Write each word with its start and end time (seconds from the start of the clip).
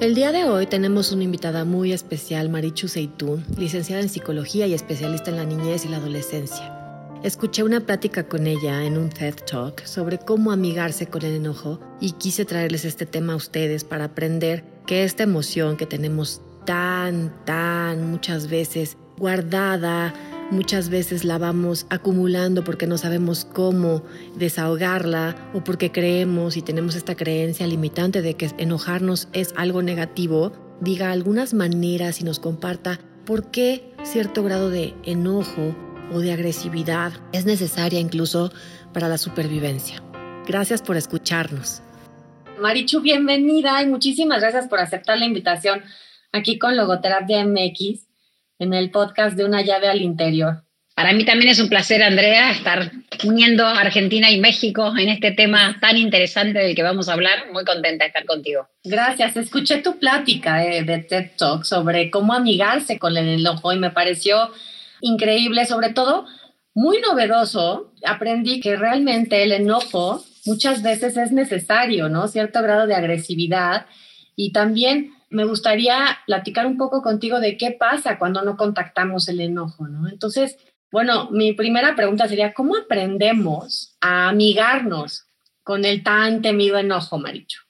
El 0.00 0.14
día 0.14 0.32
de 0.32 0.44
hoy 0.44 0.64
tenemos 0.64 1.12
una 1.12 1.24
invitada 1.24 1.66
muy 1.66 1.92
especial, 1.92 2.48
Marichu 2.48 2.88
Seitún, 2.88 3.44
licenciada 3.58 4.00
en 4.00 4.08
psicología 4.08 4.66
y 4.66 4.72
especialista 4.72 5.28
en 5.28 5.36
la 5.36 5.44
niñez 5.44 5.84
y 5.84 5.88
la 5.88 5.98
adolescencia. 5.98 6.74
Escuché 7.22 7.64
una 7.64 7.80
plática 7.80 8.26
con 8.26 8.46
ella 8.46 8.82
en 8.84 8.96
un 8.96 9.10
TED 9.10 9.34
Talk 9.44 9.84
sobre 9.84 10.16
cómo 10.16 10.52
amigarse 10.52 11.06
con 11.06 11.22
el 11.22 11.34
enojo 11.34 11.80
y 12.00 12.12
quise 12.12 12.46
traerles 12.46 12.86
este 12.86 13.04
tema 13.04 13.34
a 13.34 13.36
ustedes 13.36 13.84
para 13.84 14.04
aprender 14.04 14.64
que 14.86 15.04
esta 15.04 15.24
emoción 15.24 15.76
que 15.76 15.84
tenemos 15.84 16.40
tan, 16.64 17.44
tan 17.44 18.10
muchas 18.10 18.48
veces 18.48 18.96
guardada, 19.18 20.14
muchas 20.50 20.88
veces 20.88 21.24
la 21.24 21.38
vamos 21.38 21.86
acumulando 21.90 22.64
porque 22.64 22.86
no 22.86 22.98
sabemos 22.98 23.44
cómo 23.44 24.02
desahogarla 24.36 25.50
o 25.54 25.62
porque 25.62 25.92
creemos 25.92 26.56
y 26.56 26.62
tenemos 26.62 26.96
esta 26.96 27.14
creencia 27.14 27.66
limitante 27.66 28.22
de 28.22 28.34
que 28.34 28.50
enojarnos 28.58 29.28
es 29.32 29.54
algo 29.56 29.82
negativo, 29.82 30.52
diga 30.80 31.12
algunas 31.12 31.54
maneras 31.54 32.20
y 32.20 32.24
nos 32.24 32.40
comparta 32.40 32.98
por 33.24 33.50
qué 33.50 33.94
cierto 34.02 34.42
grado 34.42 34.70
de 34.70 34.94
enojo 35.04 35.74
o 36.12 36.20
de 36.20 36.32
agresividad 36.32 37.12
es 37.32 37.46
necesaria 37.46 38.00
incluso 38.00 38.52
para 38.92 39.08
la 39.08 39.18
supervivencia. 39.18 40.02
Gracias 40.46 40.82
por 40.82 40.96
escucharnos. 40.96 41.82
Marichu, 42.60 43.00
bienvenida 43.00 43.80
y 43.82 43.86
muchísimas 43.86 44.40
gracias 44.40 44.68
por 44.68 44.80
aceptar 44.80 45.16
la 45.18 45.26
invitación 45.26 45.82
aquí 46.32 46.58
con 46.58 46.76
Logoterapia 46.76 47.44
MX 47.46 48.09
en 48.60 48.74
el 48.74 48.90
podcast 48.90 49.36
de 49.36 49.44
Una 49.44 49.62
llave 49.62 49.88
al 49.88 50.02
interior. 50.02 50.62
Para 50.94 51.14
mí 51.14 51.24
también 51.24 51.50
es 51.50 51.58
un 51.58 51.70
placer, 51.70 52.02
Andrea, 52.02 52.50
estar 52.50 52.92
uniendo 53.24 53.66
Argentina 53.66 54.30
y 54.30 54.38
México 54.38 54.92
en 54.98 55.08
este 55.08 55.30
tema 55.30 55.78
tan 55.80 55.96
interesante 55.96 56.58
del 56.58 56.76
que 56.76 56.82
vamos 56.82 57.08
a 57.08 57.14
hablar. 57.14 57.50
Muy 57.52 57.64
contenta 57.64 58.04
de 58.04 58.08
estar 58.08 58.26
contigo. 58.26 58.68
Gracias. 58.84 59.34
Escuché 59.36 59.78
tu 59.78 59.98
plática 59.98 60.62
eh, 60.62 60.82
de 60.82 60.98
TED 60.98 61.30
Talk 61.38 61.64
sobre 61.64 62.10
cómo 62.10 62.34
amigarse 62.34 62.98
con 62.98 63.16
el 63.16 63.40
enojo 63.40 63.72
y 63.72 63.78
me 63.78 63.90
pareció 63.90 64.50
increíble, 65.00 65.64
sobre 65.64 65.88
todo 65.88 66.26
muy 66.74 67.00
novedoso. 67.00 67.94
Aprendí 68.04 68.60
que 68.60 68.76
realmente 68.76 69.42
el 69.42 69.52
enojo 69.52 70.22
muchas 70.44 70.82
veces 70.82 71.16
es 71.16 71.32
necesario, 71.32 72.10
¿no? 72.10 72.28
Cierto 72.28 72.62
grado 72.62 72.86
de 72.86 72.94
agresividad 72.94 73.86
y 74.36 74.52
también 74.52 75.14
me 75.30 75.44
gustaría 75.44 76.18
platicar 76.26 76.66
un 76.66 76.76
poco 76.76 77.02
contigo 77.02 77.40
de 77.40 77.56
qué 77.56 77.70
pasa 77.70 78.18
cuando 78.18 78.42
no 78.42 78.56
contactamos 78.56 79.28
el 79.28 79.40
enojo, 79.40 79.86
¿no? 79.86 80.08
Entonces, 80.08 80.58
bueno, 80.90 81.30
mi 81.30 81.52
primera 81.52 81.94
pregunta 81.94 82.28
sería, 82.28 82.52
¿cómo 82.52 82.76
aprendemos 82.76 83.96
a 84.00 84.28
amigarnos 84.28 85.24
con 85.62 85.84
el 85.84 86.02
tan 86.02 86.42
temido 86.42 86.78
enojo, 86.78 87.18
Maricho? 87.18 87.60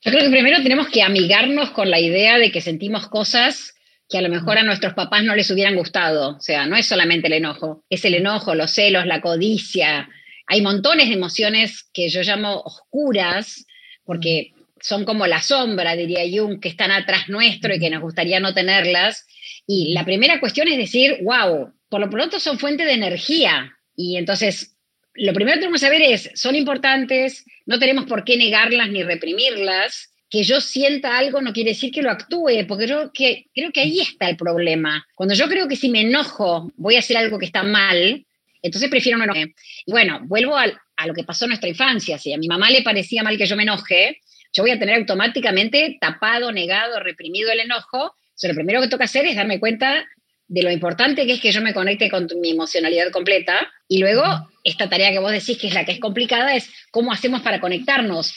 Yo 0.00 0.10
creo 0.10 0.24
que 0.24 0.30
primero 0.30 0.62
tenemos 0.62 0.88
que 0.88 1.02
amigarnos 1.02 1.70
con 1.70 1.90
la 1.90 2.00
idea 2.00 2.38
de 2.38 2.50
que 2.50 2.60
sentimos 2.60 3.08
cosas 3.08 3.74
que 4.08 4.18
a 4.18 4.22
lo 4.22 4.28
mejor 4.28 4.58
a 4.58 4.62
nuestros 4.62 4.94
papás 4.94 5.22
no 5.22 5.34
les 5.34 5.50
hubieran 5.50 5.76
gustado. 5.76 6.36
O 6.36 6.40
sea, 6.40 6.66
no 6.66 6.76
es 6.76 6.86
solamente 6.86 7.28
el 7.28 7.34
enojo, 7.34 7.84
es 7.88 8.04
el 8.04 8.14
enojo, 8.14 8.54
los 8.54 8.70
celos, 8.70 9.06
la 9.06 9.20
codicia. 9.20 10.08
Hay 10.46 10.60
montones 10.60 11.08
de 11.08 11.14
emociones 11.14 11.88
que 11.94 12.08
yo 12.08 12.22
llamo 12.22 12.60
oscuras, 12.60 13.66
porque 14.04 14.51
son 14.82 15.04
como 15.04 15.26
la 15.26 15.40
sombra, 15.40 15.96
diría 15.96 16.22
Jung, 16.30 16.60
que 16.60 16.68
están 16.68 16.90
atrás 16.90 17.28
nuestro 17.28 17.74
y 17.74 17.78
que 17.78 17.90
nos 17.90 18.02
gustaría 18.02 18.40
no 18.40 18.52
tenerlas. 18.52 19.26
Y 19.66 19.92
la 19.94 20.04
primera 20.04 20.40
cuestión 20.40 20.68
es 20.68 20.76
decir, 20.76 21.18
wow, 21.22 21.72
por 21.88 22.00
lo 22.00 22.10
pronto 22.10 22.40
son 22.40 22.58
fuente 22.58 22.84
de 22.84 22.92
energía. 22.92 23.72
Y 23.96 24.16
entonces, 24.16 24.76
lo 25.14 25.32
primero 25.32 25.54
que 25.54 25.60
tenemos 25.60 25.80
que 25.80 25.86
saber 25.86 26.02
es, 26.02 26.30
son 26.34 26.56
importantes, 26.56 27.44
no 27.66 27.78
tenemos 27.78 28.06
por 28.06 28.24
qué 28.24 28.36
negarlas 28.36 28.90
ni 28.90 29.02
reprimirlas, 29.02 30.10
que 30.32 30.42
yo 30.42 30.62
sienta 30.62 31.18
algo 31.18 31.42
no 31.42 31.52
quiere 31.52 31.72
decir 31.72 31.92
que 31.92 32.00
lo 32.00 32.10
actúe, 32.10 32.66
porque 32.66 32.86
yo 32.86 33.12
que, 33.12 33.44
creo 33.54 33.70
que 33.70 33.80
ahí 33.80 34.00
está 34.00 34.30
el 34.30 34.36
problema. 34.36 35.06
Cuando 35.14 35.34
yo 35.34 35.46
creo 35.46 35.68
que 35.68 35.76
si 35.76 35.90
me 35.90 36.00
enojo 36.00 36.72
voy 36.76 36.96
a 36.96 37.00
hacer 37.00 37.18
algo 37.18 37.38
que 37.38 37.44
está 37.44 37.62
mal, 37.62 38.24
entonces 38.62 38.88
prefiero 38.88 39.18
no 39.18 39.24
enojarme. 39.24 39.54
Y 39.84 39.92
bueno, 39.92 40.20
vuelvo 40.24 40.56
a, 40.56 40.64
a 40.96 41.06
lo 41.06 41.12
que 41.12 41.24
pasó 41.24 41.44
en 41.44 41.50
nuestra 41.50 41.68
infancia. 41.68 42.16
Si 42.16 42.32
a 42.32 42.38
mi 42.38 42.48
mamá 42.48 42.70
le 42.70 42.80
parecía 42.80 43.22
mal 43.22 43.36
que 43.36 43.44
yo 43.44 43.56
me 43.56 43.64
enoje, 43.64 44.21
yo 44.52 44.62
voy 44.62 44.72
a 44.72 44.78
tener 44.78 44.96
automáticamente 44.96 45.98
tapado, 46.00 46.52
negado, 46.52 47.00
reprimido 47.00 47.50
el 47.50 47.60
enojo. 47.60 48.14
O 48.44 48.48
lo 48.48 48.54
primero 48.54 48.80
que 48.80 48.88
toca 48.88 49.04
hacer 49.04 49.26
es 49.26 49.36
darme 49.36 49.60
cuenta 49.60 50.06
de 50.48 50.62
lo 50.62 50.70
importante 50.70 51.26
que 51.26 51.34
es 51.34 51.40
que 51.40 51.52
yo 51.52 51.62
me 51.62 51.72
conecte 51.72 52.10
con 52.10 52.28
mi 52.40 52.50
emocionalidad 52.50 53.10
completa. 53.10 53.70
Y 53.88 53.98
luego, 53.98 54.22
esta 54.64 54.88
tarea 54.88 55.12
que 55.12 55.18
vos 55.18 55.32
decís 55.32 55.58
que 55.58 55.68
es 55.68 55.74
la 55.74 55.84
que 55.84 55.92
es 55.92 56.00
complicada 56.00 56.54
es 56.54 56.70
cómo 56.90 57.12
hacemos 57.12 57.42
para 57.42 57.60
conectarnos 57.60 58.34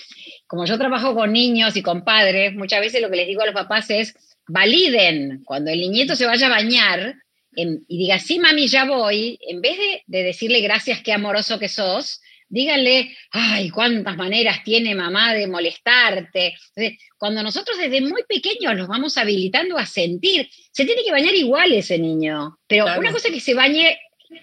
como 0.47 0.65
yo 0.65 0.77
trabajo 0.77 1.15
con 1.15 1.33
niños 1.33 1.75
y 1.75 1.81
con 1.81 2.03
padres, 2.03 2.53
muchas 2.53 2.79
veces 2.79 3.01
lo 3.01 3.09
que 3.09 3.17
les 3.17 3.27
digo 3.27 3.41
a 3.41 3.45
los 3.45 3.55
papás 3.55 3.89
es, 3.89 4.15
validen 4.47 5.43
cuando 5.43 5.71
el 5.71 5.79
niñito 5.79 6.15
se 6.15 6.25
vaya 6.25 6.47
a 6.47 6.51
bañar 6.51 7.15
y 7.57 7.97
diga, 7.97 8.19
sí, 8.19 8.37
mami, 8.37 8.67
ya 8.67 8.85
voy, 8.85 9.39
en 9.47 9.61
vez 9.61 9.77
de, 10.07 10.23
decirle 10.23 10.59
gracias, 10.59 11.01
qué 11.01 11.13
amoroso 11.13 11.57
que 11.57 11.69
sos, 11.69 12.21
díganle, 12.47 13.15
ay, 13.31 13.69
cuántas 13.69 14.15
maneras 14.17 14.63
tiene 14.63 14.95
mamá 14.95 15.33
de 15.33 15.47
molestarte. 15.47 16.55
cuando 17.17 17.43
nosotros 17.43 17.77
desde 17.77 18.01
muy 18.01 18.23
pequeños 18.27 18.75
los 18.75 18.87
vamos 18.87 19.17
habilitando 19.17 19.77
a 19.77 19.85
sentir, 19.85 20.49
se 20.71 20.85
tiene 20.85 21.03
que 21.03 21.11
bañar 21.11 21.33
igual 21.35 21.73
ese 21.73 21.97
niño. 21.97 22.57
Pero 22.67 22.85
una 22.97 23.11
cosa 23.11 23.27
es 23.27 23.33
que 23.33 23.39
se 23.39 23.53
bañe 23.53 23.97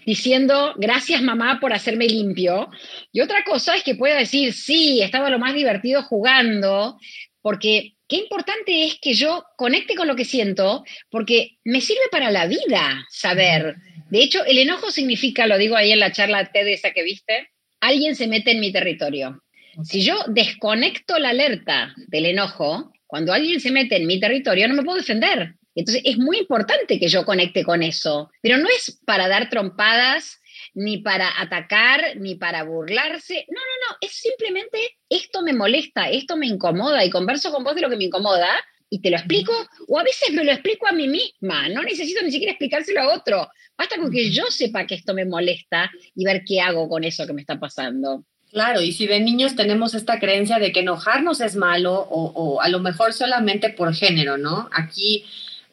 diciendo 0.06 0.74
gracias 0.76 1.22
mamá 1.22 1.58
por 1.60 1.72
hacerme 1.72 2.06
limpio. 2.06 2.70
Y 3.12 3.20
otra 3.20 3.44
cosa 3.44 3.76
es 3.76 3.82
que 3.82 3.94
pueda 3.94 4.16
decir, 4.16 4.52
sí, 4.52 5.00
estaba 5.02 5.30
lo 5.30 5.38
más 5.38 5.54
divertido 5.54 6.02
jugando, 6.02 6.98
porque 7.40 7.94
qué 8.08 8.16
importante 8.16 8.84
es 8.84 8.98
que 9.00 9.14
yo 9.14 9.44
conecte 9.56 9.94
con 9.94 10.08
lo 10.08 10.16
que 10.16 10.24
siento, 10.24 10.84
porque 11.10 11.58
me 11.64 11.80
sirve 11.80 12.02
para 12.10 12.30
la 12.30 12.46
vida 12.46 13.06
saber. 13.10 13.76
De 14.10 14.22
hecho, 14.22 14.44
el 14.44 14.58
enojo 14.58 14.90
significa, 14.90 15.46
lo 15.46 15.56
digo 15.58 15.76
ahí 15.76 15.92
en 15.92 16.00
la 16.00 16.12
charla 16.12 16.52
TED 16.52 16.68
esa 16.68 16.92
que 16.92 17.02
viste, 17.02 17.51
alguien 17.82 18.16
se 18.16 18.28
mete 18.28 18.52
en 18.52 18.60
mi 18.60 18.72
territorio. 18.72 19.42
Si 19.82 20.02
yo 20.02 20.16
desconecto 20.28 21.18
la 21.18 21.30
alerta 21.30 21.94
del 21.96 22.26
enojo, 22.26 22.92
cuando 23.06 23.32
alguien 23.32 23.60
se 23.60 23.70
mete 23.70 23.96
en 23.96 24.06
mi 24.06 24.20
territorio, 24.20 24.68
no 24.68 24.74
me 24.74 24.84
puedo 24.84 24.98
defender. 24.98 25.56
Entonces 25.74 26.02
es 26.04 26.16
muy 26.18 26.38
importante 26.38 26.98
que 26.98 27.08
yo 27.08 27.24
conecte 27.24 27.64
con 27.64 27.82
eso, 27.82 28.30
pero 28.40 28.58
no 28.58 28.68
es 28.68 29.00
para 29.04 29.28
dar 29.28 29.48
trompadas, 29.48 30.40
ni 30.74 30.98
para 30.98 31.40
atacar, 31.40 32.16
ni 32.16 32.36
para 32.36 32.62
burlarse. 32.62 33.46
No, 33.48 33.60
no, 33.60 33.90
no, 33.90 33.96
es 34.00 34.12
simplemente 34.12 34.78
esto 35.08 35.42
me 35.42 35.52
molesta, 35.52 36.08
esto 36.08 36.36
me 36.36 36.46
incomoda 36.46 37.04
y 37.04 37.10
converso 37.10 37.50
con 37.50 37.64
vos 37.64 37.74
de 37.74 37.80
lo 37.80 37.90
que 37.90 37.96
me 37.96 38.04
incomoda 38.04 38.48
y 38.92 39.00
te 39.00 39.10
lo 39.10 39.16
explico, 39.16 39.52
o 39.88 39.98
a 39.98 40.02
veces 40.02 40.34
me 40.34 40.44
lo 40.44 40.52
explico 40.52 40.86
a 40.86 40.92
mí 40.92 41.08
misma, 41.08 41.68
no 41.70 41.82
necesito 41.82 42.22
ni 42.22 42.30
siquiera 42.30 42.52
explicárselo 42.52 43.00
a 43.00 43.14
otro, 43.14 43.48
basta 43.76 43.96
con 43.96 44.10
que 44.10 44.30
yo 44.30 44.44
sepa 44.50 44.86
que 44.86 44.96
esto 44.96 45.14
me 45.14 45.24
molesta 45.24 45.90
y 46.14 46.26
ver 46.26 46.42
qué 46.46 46.60
hago 46.60 46.88
con 46.90 47.02
eso 47.02 47.26
que 47.26 47.32
me 47.32 47.40
está 47.40 47.58
pasando. 47.58 48.24
Claro, 48.50 48.82
y 48.82 48.92
si 48.92 49.06
de 49.06 49.18
niños 49.20 49.56
tenemos 49.56 49.94
esta 49.94 50.20
creencia 50.20 50.58
de 50.58 50.72
que 50.72 50.80
enojarnos 50.80 51.40
es 51.40 51.56
malo 51.56 51.94
o, 51.94 52.32
o 52.34 52.60
a 52.60 52.68
lo 52.68 52.80
mejor 52.80 53.14
solamente 53.14 53.70
por 53.70 53.94
género, 53.94 54.36
¿no? 54.36 54.68
Aquí 54.72 55.24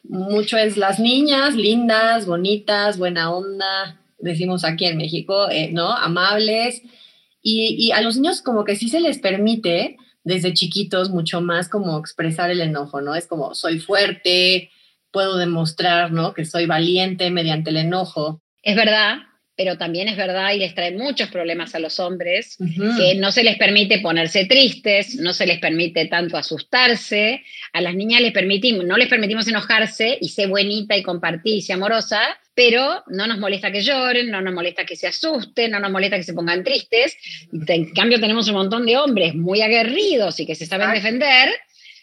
mucho 0.02 0.56
es 0.56 0.78
las 0.78 0.98
niñas, 0.98 1.54
lindas, 1.56 2.24
bonitas, 2.24 2.96
buena 2.96 3.30
onda, 3.30 4.00
decimos 4.18 4.64
aquí 4.64 4.86
en 4.86 4.96
México, 4.96 5.50
eh, 5.50 5.70
¿no? 5.72 5.92
Amables. 5.92 6.82
Y, 7.42 7.90
a 7.92 8.02
los 8.02 8.16
niños 8.16 8.42
como 8.42 8.64
que 8.64 8.76
sí 8.76 8.88
se 8.88 9.00
les 9.00 9.18
permite 9.18 9.96
desde 10.24 10.54
chiquitos 10.54 11.10
mucho 11.10 11.40
más 11.40 11.68
como 11.68 11.98
expresar 11.98 12.50
el 12.50 12.60
enojo, 12.60 13.00
¿no? 13.00 13.14
Es 13.14 13.26
como 13.26 13.54
soy 13.54 13.78
fuerte, 13.78 14.70
puedo 15.10 15.36
demostrar, 15.36 16.12
¿no? 16.12 16.34
Que 16.34 16.44
soy 16.44 16.66
valiente 16.66 17.30
mediante 17.30 17.70
el 17.70 17.78
enojo. 17.78 18.42
Es 18.62 18.76
verdad, 18.76 19.18
pero 19.56 19.76
también 19.76 20.08
es 20.08 20.16
verdad 20.16 20.54
y 20.54 20.58
les 20.58 20.74
trae 20.74 20.92
muchos 20.92 21.28
problemas 21.28 21.74
a 21.74 21.80
los 21.80 22.00
hombres, 22.00 22.56
que 22.96 23.14
no 23.16 23.30
se 23.30 23.44
les 23.44 23.58
permite 23.58 23.98
ponerse 23.98 24.46
tristes, 24.46 25.16
no 25.16 25.34
se 25.34 25.46
les 25.46 25.58
permite 25.58 26.06
tanto 26.06 26.38
asustarse, 26.38 27.42
a 27.74 27.82
las 27.82 27.94
niñas 27.94 28.22
les 28.22 28.32
permitimos, 28.32 28.86
no 28.86 28.96
les 28.96 29.08
permitimos 29.08 29.46
enojarse 29.48 30.16
y 30.18 30.30
ser 30.30 30.48
buenita 30.48 30.96
y 30.96 31.02
compartir 31.02 31.56
y 31.56 31.60
ser 31.60 31.76
amorosa, 31.76 32.20
pero 32.60 33.02
no 33.06 33.26
nos 33.26 33.38
molesta 33.38 33.72
que 33.72 33.80
lloren, 33.80 34.30
no 34.30 34.42
nos 34.42 34.52
molesta 34.52 34.84
que 34.84 34.94
se 34.94 35.06
asusten, 35.06 35.70
no 35.70 35.80
nos 35.80 35.90
molesta 35.90 36.18
que 36.18 36.24
se 36.24 36.34
pongan 36.34 36.62
tristes. 36.62 37.16
En 37.50 37.90
cambio 37.94 38.20
tenemos 38.20 38.48
un 38.48 38.54
montón 38.54 38.84
de 38.84 38.98
hombres 38.98 39.34
muy 39.34 39.62
aguerridos 39.62 40.38
y 40.40 40.46
que 40.46 40.54
se 40.54 40.66
saben 40.66 40.92
defender, 40.92 41.48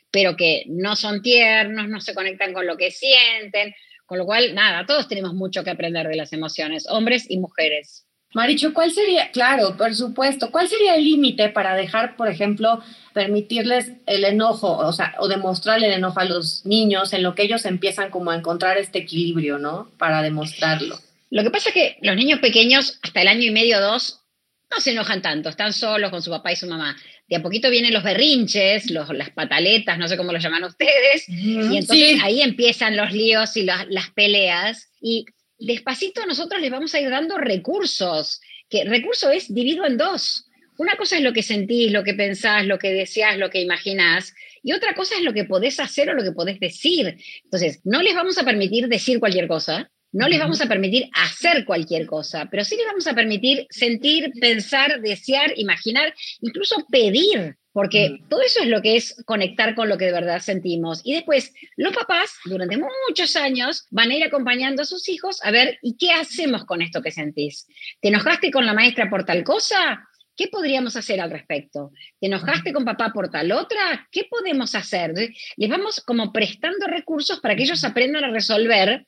pero 0.10 0.36
que 0.36 0.64
no 0.66 0.96
son 0.96 1.22
tiernos, 1.22 1.88
no 1.88 2.02
se 2.02 2.16
conectan 2.16 2.54
con 2.54 2.66
lo 2.66 2.76
que 2.76 2.90
sienten, 2.90 3.76
con 4.08 4.18
lo 4.18 4.26
cual, 4.26 4.56
nada, 4.56 4.88
todos 4.88 5.08
tenemos 5.08 5.36
mucho 5.36 5.64
que 5.64 5.70
aprender 5.70 6.08
de 6.08 6.16
las 6.16 6.34
emociones, 6.34 6.88
hombres 6.90 7.30
y 7.30 7.38
mujeres. 7.38 8.07
Maricho, 8.34 8.74
¿cuál 8.74 8.92
sería, 8.92 9.32
claro, 9.32 9.78
por 9.78 9.96
supuesto, 9.96 10.52
cuál 10.52 10.68
sería 10.68 10.96
el 10.96 11.04
límite 11.06 11.50
para 11.50 11.76
dejar, 11.76 12.18
por 12.18 12.28
ejemplo, 12.28 12.84
permitirles 13.14 13.94
el 14.06 14.26
enojo, 14.26 14.78
o 14.78 14.92
sea, 14.92 15.16
o 15.20 15.28
demostrar 15.28 15.78
el 15.78 15.92
enojo 15.92 16.20
a 16.20 16.26
los 16.26 16.66
niños 16.66 17.14
en 17.14 17.24
lo 17.24 17.36
que 17.36 17.44
ellos 17.44 17.66
empiezan 17.66 18.10
como 18.10 18.32
a 18.32 18.36
encontrar 18.36 18.78
este 18.78 19.00
equilibrio, 19.00 19.58
¿no? 19.58 19.90
Para 19.98 20.22
demostrarlo. 20.22 21.00
Lo 21.30 21.44
que 21.44 21.52
pasa 21.52 21.70
es 21.70 21.74
que 21.74 21.98
los 22.02 22.16
niños 22.16 22.40
pequeños, 22.40 23.00
hasta 23.02 23.22
el 23.22 23.30
año 23.30 23.44
y 23.44 23.52
medio, 23.52 23.80
dos, 23.80 24.22
no 24.70 24.82
se 24.82 24.92
enojan 24.92 25.22
tanto, 25.22 25.48
están 25.48 25.72
solos 25.72 26.12
con 26.12 26.22
su 26.22 26.30
papá 26.30 26.52
y 26.52 26.58
su 26.58 26.68
mamá. 26.68 26.98
de 27.30 27.38
a 27.38 27.42
poquito 27.42 27.70
vienen 27.70 27.94
los 27.94 28.04
berrinches, 28.04 28.92
los, 28.92 29.10
las 29.10 29.30
pataletas, 29.30 29.98
no 29.98 30.08
sé 30.08 30.18
cómo 30.18 30.34
lo 30.34 30.40
llaman 30.40 30.66
ustedes, 30.66 31.28
y 31.30 31.78
entonces 31.78 32.20
ahí 32.22 32.42
empiezan 32.42 32.98
los 32.98 33.12
líos 33.12 33.56
y 33.56 33.64
las 33.64 34.10
peleas, 34.14 34.92
y 35.02 35.26
despacito 35.60 36.26
nosotros 36.26 36.62
les 36.62 36.72
vamos 36.72 36.94
a 36.94 37.00
ir 37.00 37.10
dando 37.10 37.38
recursos, 37.38 38.42
que 38.70 38.84
recurso 38.84 39.32
es 39.32 39.54
divido 39.54 39.86
en 39.86 39.98
dos. 39.98 40.46
Una 40.78 40.96
cosa 40.96 41.18
es 41.18 41.24
lo 41.24 41.34
que 41.34 41.42
sentís, 41.42 41.92
lo 41.92 42.04
que 42.04 42.14
pensás, 42.14 42.66
lo 42.66 42.78
que 42.78 42.92
deseás, 42.92 43.38
lo 43.38 43.50
que 43.50 43.62
imaginás, 43.62 44.34
y 44.62 44.74
otra 44.74 44.94
cosa 44.94 45.16
es 45.16 45.24
lo 45.24 45.34
que 45.34 45.46
podés 45.46 45.80
hacer 45.80 46.10
o 46.10 46.14
lo 46.14 46.24
que 46.24 46.32
podés 46.32 46.60
decir. 46.60 47.18
Entonces, 47.44 47.82
no 47.84 48.02
les 48.02 48.14
vamos 48.14 48.38
a 48.38 48.44
permitir 48.44 48.88
decir 48.88 49.20
cualquier 49.20 49.48
cosa, 49.48 49.90
no 50.12 50.28
les 50.28 50.40
vamos 50.40 50.62
a 50.62 50.68
permitir 50.68 51.10
hacer 51.14 51.66
cualquier 51.66 52.06
cosa, 52.06 52.48
pero 52.50 52.64
sí 52.64 52.76
les 52.76 52.86
vamos 52.86 53.08
a 53.08 53.14
permitir 53.14 53.68
sentir, 53.70 54.32
pensar, 54.40 55.02
desear, 55.02 55.54
imaginar, 55.58 56.14
incluso 56.42 56.86
pedir, 56.90 57.58
porque 57.78 58.22
todo 58.28 58.42
eso 58.42 58.64
es 58.64 58.70
lo 58.70 58.82
que 58.82 58.96
es 58.96 59.24
conectar 59.28 59.76
con 59.76 59.88
lo 59.88 60.00
que 60.00 60.06
de 60.06 60.12
verdad 60.12 60.40
sentimos. 60.40 61.02
Y 61.04 61.14
después, 61.14 61.54
los 61.76 61.94
papás, 61.94 62.34
durante 62.46 62.76
muchos 62.76 63.36
años, 63.36 63.86
van 63.92 64.10
a 64.10 64.16
ir 64.16 64.24
acompañando 64.24 64.82
a 64.82 64.86
sus 64.86 65.08
hijos 65.10 65.40
a 65.44 65.52
ver, 65.52 65.78
¿y 65.84 65.96
qué 65.96 66.12
hacemos 66.12 66.66
con 66.66 66.82
esto 66.82 67.04
que 67.04 67.12
sentís? 67.12 67.68
¿Te 68.02 68.08
enojaste 68.08 68.50
con 68.50 68.66
la 68.66 68.74
maestra 68.74 69.12
por 69.12 69.26
tal 69.26 69.44
cosa? 69.44 70.10
¿Qué 70.36 70.48
podríamos 70.48 70.96
hacer 70.96 71.22
al 71.22 71.30
respecto? 71.30 71.92
¿Te 72.20 72.26
enojaste 72.26 72.74
con 72.74 72.84
papá 72.84 73.12
por 73.14 73.30
tal 73.30 73.52
otra? 73.52 74.08
¿Qué 74.12 74.24
podemos 74.28 74.74
hacer? 74.74 75.14
Les 75.56 75.70
vamos 75.70 76.02
como 76.02 76.34
prestando 76.34 76.88
recursos 76.88 77.40
para 77.42 77.56
que 77.56 77.62
ellos 77.62 77.84
aprendan 77.84 78.24
a 78.24 78.32
resolver 78.32 79.06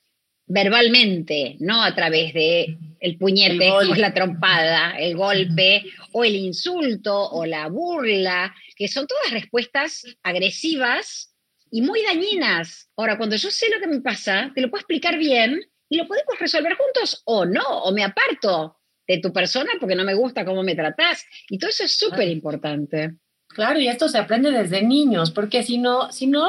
verbalmente, 0.49 1.55
no 1.59 1.81
a 1.83 1.95
través 1.95 2.33
de 2.33 2.75
el 2.99 3.17
puñete 3.17 3.71
o 3.71 3.83
la 3.95 4.13
trompada, 4.13 4.97
el 4.97 5.15
golpe 5.15 5.85
o 6.11 6.25
el 6.25 6.35
insulto 6.35 7.29
o 7.29 7.45
la 7.45 7.67
burla, 7.67 8.53
que 8.75 8.87
son 8.87 9.07
todas 9.07 9.31
respuestas 9.31 10.03
agresivas 10.23 11.33
y 11.71 11.81
muy 11.81 12.01
dañinas. 12.01 12.89
Ahora, 12.97 13.17
cuando 13.17 13.35
yo 13.35 13.51
sé 13.51 13.69
lo 13.69 13.79
que 13.79 13.87
me 13.87 14.01
pasa, 14.01 14.51
te 14.53 14.61
lo 14.61 14.69
puedo 14.69 14.81
explicar 14.81 15.17
bien 15.17 15.61
y 15.87 15.97
lo 15.97 16.07
podemos 16.07 16.37
resolver 16.39 16.75
juntos 16.75 17.21
o 17.25 17.45
no, 17.45 17.83
o 17.83 17.93
me 17.93 18.03
aparto 18.03 18.77
de 19.07 19.19
tu 19.19 19.31
persona 19.31 19.71
porque 19.79 19.95
no 19.95 20.03
me 20.03 20.15
gusta 20.15 20.45
cómo 20.45 20.63
me 20.63 20.75
tratás. 20.75 21.25
Y 21.47 21.59
todo 21.59 21.69
eso 21.69 21.83
es 21.83 21.95
súper 21.95 22.27
importante. 22.27 23.11
Claro, 23.59 23.77
y 23.77 23.89
esto 23.89 24.07
se 24.07 24.17
aprende 24.17 24.51
desde 24.51 24.81
niños, 24.81 25.31
porque 25.31 25.63
si 25.63 25.79
no, 25.79 26.13
si 26.13 26.27
no 26.27 26.47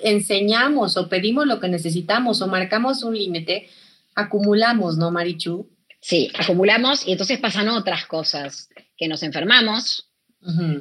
enseñamos 0.00 0.96
o 0.96 1.08
pedimos 1.08 1.44
lo 1.44 1.58
que 1.58 1.66
necesitamos 1.66 2.40
o 2.40 2.46
marcamos 2.46 3.02
un 3.02 3.18
límite, 3.18 3.68
acumulamos, 4.14 4.96
¿no, 4.96 5.10
Marichu? 5.10 5.68
Sí, 6.00 6.30
acumulamos 6.38 7.04
y 7.04 7.10
entonces 7.10 7.40
pasan 7.40 7.68
otras 7.68 8.06
cosas, 8.06 8.68
que 8.96 9.08
nos 9.08 9.24
enfermamos, 9.24 10.08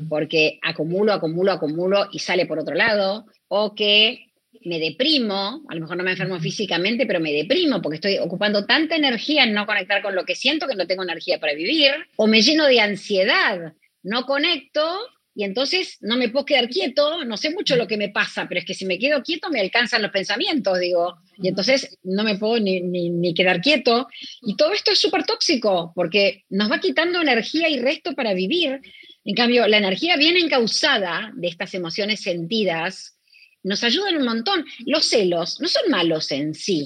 porque 0.08 0.60
acumulo, 0.62 1.14
acumulo, 1.14 1.52
acumulo 1.52 2.10
y 2.12 2.20
sale 2.20 2.46
por 2.46 2.60
otro 2.60 2.76
lado, 2.76 3.26
o 3.48 3.74
que 3.74 4.28
me 4.64 4.78
deprimo, 4.78 5.64
a 5.68 5.74
lo 5.74 5.82
mejor 5.82 5.98
no 5.98 6.04
me 6.04 6.12
enfermo 6.12 6.40
físicamente, 6.40 7.08
pero 7.08 7.20
me 7.20 7.34
deprimo 7.34 7.82
porque 7.82 7.96
estoy 7.96 8.20
ocupando 8.20 8.68
tanta 8.68 8.96
energía 8.96 9.46
en 9.46 9.54
no 9.54 9.66
conectar 9.66 10.04
con 10.04 10.14
lo 10.14 10.26
que 10.26 10.36
siento 10.36 10.68
que 10.68 10.76
no 10.76 10.86
tengo 10.86 11.02
energía 11.02 11.40
para 11.40 11.56
vivir, 11.56 11.90
o 12.18 12.28
me 12.28 12.44
lleno 12.44 12.68
de 12.68 12.82
ansiedad, 12.82 13.74
no 14.04 14.28
conecto 14.28 15.00
y 15.34 15.46
entonces 15.46 15.98
no 16.02 16.18
me 16.18 16.30
puedo 16.30 16.46
quedar 16.46 16.68
quieto, 16.68 17.24
no 17.24 17.38
sé 17.38 17.52
mucho 17.52 17.78
lo 17.78 17.88
que 17.88 17.96
me 17.96 18.10
pasa, 18.10 18.48
pero 18.50 18.60
es 18.60 18.66
que 18.66 18.74
si 18.74 18.86
me 18.86 19.00
quedo 19.00 19.24
quieto 19.24 19.50
me 19.50 19.62
alcanzan 19.62 20.02
los 20.02 20.12
pensamientos, 20.12 20.80
digo, 20.80 21.16
y 21.38 21.48
entonces 21.48 21.98
no 22.04 22.24
me 22.24 22.38
puedo 22.38 22.60
ni, 22.60 22.82
ni, 22.82 23.34
quedar 23.34 23.62
quieto. 23.62 24.08
Y 24.42 24.56
todo 24.56 24.74
esto 24.74 24.92
es 24.92 25.00
súper 25.00 25.24
tóxico 25.24 25.94
porque 25.96 26.44
nos 26.50 26.70
va 26.70 26.80
quitando 26.80 27.22
energía 27.22 27.70
y 27.70 27.80
resto 27.80 28.14
para 28.14 28.34
vivir. 28.34 28.82
En 29.24 29.36
cambio, 29.36 29.68
la 29.68 29.78
energía 29.78 30.18
bien 30.18 30.36
encausada 30.36 31.32
de 31.36 31.48
estas 31.48 31.74
emociones 31.74 32.22
sentidas 32.22 33.18
nos 33.64 33.84
ayudan 33.84 34.18
un 34.18 34.26
montón. 34.26 34.66
Los 34.86 35.06
celos 35.06 35.62
no 35.62 35.68
son 35.68 35.90
malos 35.90 36.32
en 36.32 36.54
sí. 36.54 36.84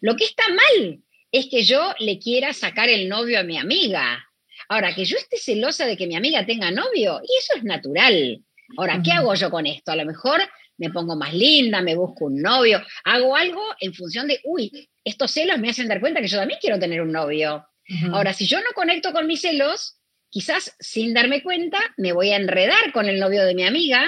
Lo 0.00 0.16
que 0.16 0.24
está 0.24 0.44
mal 0.48 1.00
es 1.32 1.46
que 1.46 1.62
yo 1.62 1.94
le 1.98 2.18
quiera 2.18 2.52
sacar 2.52 2.88
el 2.88 3.08
novio 3.08 3.40
a 3.40 3.44
mi 3.44 3.56
amiga 3.56 4.27
Ahora, 4.68 4.94
que 4.94 5.04
yo 5.04 5.16
esté 5.16 5.38
celosa 5.38 5.86
de 5.86 5.96
que 5.96 6.06
mi 6.06 6.16
amiga 6.16 6.44
tenga 6.44 6.70
novio, 6.70 7.20
y 7.22 7.38
eso 7.38 7.54
es 7.56 7.64
natural. 7.64 8.42
Ahora, 8.76 9.00
¿qué 9.02 9.12
hago 9.12 9.34
yo 9.34 9.50
con 9.50 9.66
esto? 9.66 9.92
A 9.92 9.96
lo 9.96 10.04
mejor 10.04 10.40
me 10.76 10.90
pongo 10.90 11.16
más 11.16 11.32
linda, 11.32 11.80
me 11.80 11.96
busco 11.96 12.26
un 12.26 12.40
novio, 12.40 12.82
hago 13.04 13.34
algo 13.34 13.62
en 13.80 13.94
función 13.94 14.28
de, 14.28 14.40
uy, 14.44 14.90
estos 15.04 15.30
celos 15.30 15.58
me 15.58 15.70
hacen 15.70 15.88
dar 15.88 16.00
cuenta 16.00 16.20
que 16.20 16.28
yo 16.28 16.38
también 16.38 16.60
quiero 16.60 16.78
tener 16.78 17.00
un 17.00 17.12
novio. 17.12 17.66
Ahora, 18.12 18.34
si 18.34 18.46
yo 18.46 18.58
no 18.60 18.70
conecto 18.74 19.12
con 19.12 19.26
mis 19.26 19.40
celos, 19.40 19.96
quizás 20.28 20.76
sin 20.78 21.14
darme 21.14 21.42
cuenta 21.42 21.80
me 21.96 22.12
voy 22.12 22.32
a 22.32 22.36
enredar 22.36 22.92
con 22.92 23.08
el 23.08 23.18
novio 23.18 23.44
de 23.46 23.54
mi 23.54 23.64
amiga, 23.64 24.06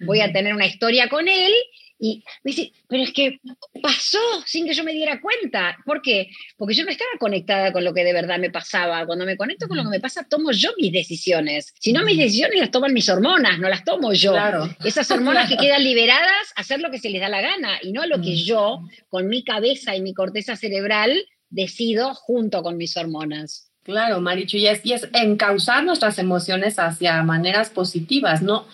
voy 0.00 0.20
a 0.20 0.32
tener 0.32 0.52
una 0.52 0.66
historia 0.66 1.08
con 1.08 1.28
él 1.28 1.52
y 2.04 2.24
me 2.42 2.50
dice, 2.50 2.72
pero 2.88 3.04
es 3.04 3.12
que 3.12 3.38
pasó 3.80 4.18
sin 4.44 4.66
que 4.66 4.74
yo 4.74 4.82
me 4.82 4.92
diera 4.92 5.20
cuenta. 5.20 5.78
¿Por 5.86 6.02
qué? 6.02 6.30
Porque 6.56 6.74
yo 6.74 6.84
no 6.84 6.90
estaba 6.90 7.12
conectada 7.20 7.72
con 7.72 7.84
lo 7.84 7.94
que 7.94 8.02
de 8.02 8.12
verdad 8.12 8.40
me 8.40 8.50
pasaba. 8.50 9.06
Cuando 9.06 9.24
me 9.24 9.36
conecto 9.36 9.68
con 9.68 9.76
lo 9.76 9.84
que 9.84 9.90
me 9.90 10.00
pasa, 10.00 10.26
tomo 10.28 10.50
yo 10.50 10.70
mis 10.76 10.90
decisiones. 10.90 11.72
Si 11.78 11.92
no, 11.92 12.04
mis 12.04 12.18
decisiones 12.18 12.58
las 12.58 12.72
toman 12.72 12.92
mis 12.92 13.08
hormonas, 13.08 13.60
no 13.60 13.68
las 13.68 13.84
tomo 13.84 14.12
yo. 14.14 14.34
Esas 14.84 15.08
hormonas 15.12 15.48
que 15.48 15.56
quedan 15.56 15.84
liberadas, 15.84 16.52
hacer 16.56 16.80
lo 16.80 16.90
que 16.90 16.98
se 16.98 17.08
les 17.08 17.20
da 17.20 17.28
la 17.28 17.40
gana 17.40 17.78
y 17.80 17.92
no 17.92 18.04
lo 18.04 18.20
que 18.20 18.34
yo, 18.34 18.80
con 19.08 19.28
mi 19.28 19.44
cabeza 19.44 19.94
y 19.94 20.02
mi 20.02 20.12
corteza 20.12 20.56
cerebral, 20.56 21.24
decido 21.50 22.14
junto 22.14 22.64
con 22.64 22.78
mis 22.78 22.96
hormonas. 22.96 23.70
Claro, 23.84 24.20
Marichu, 24.20 24.56
y 24.56 24.66
es, 24.66 24.84
y 24.84 24.92
es 24.92 25.08
encauzar 25.12 25.84
nuestras 25.84 26.18
emociones 26.18 26.80
hacia 26.80 27.22
maneras 27.22 27.70
positivas, 27.70 28.42
¿no? 28.42 28.66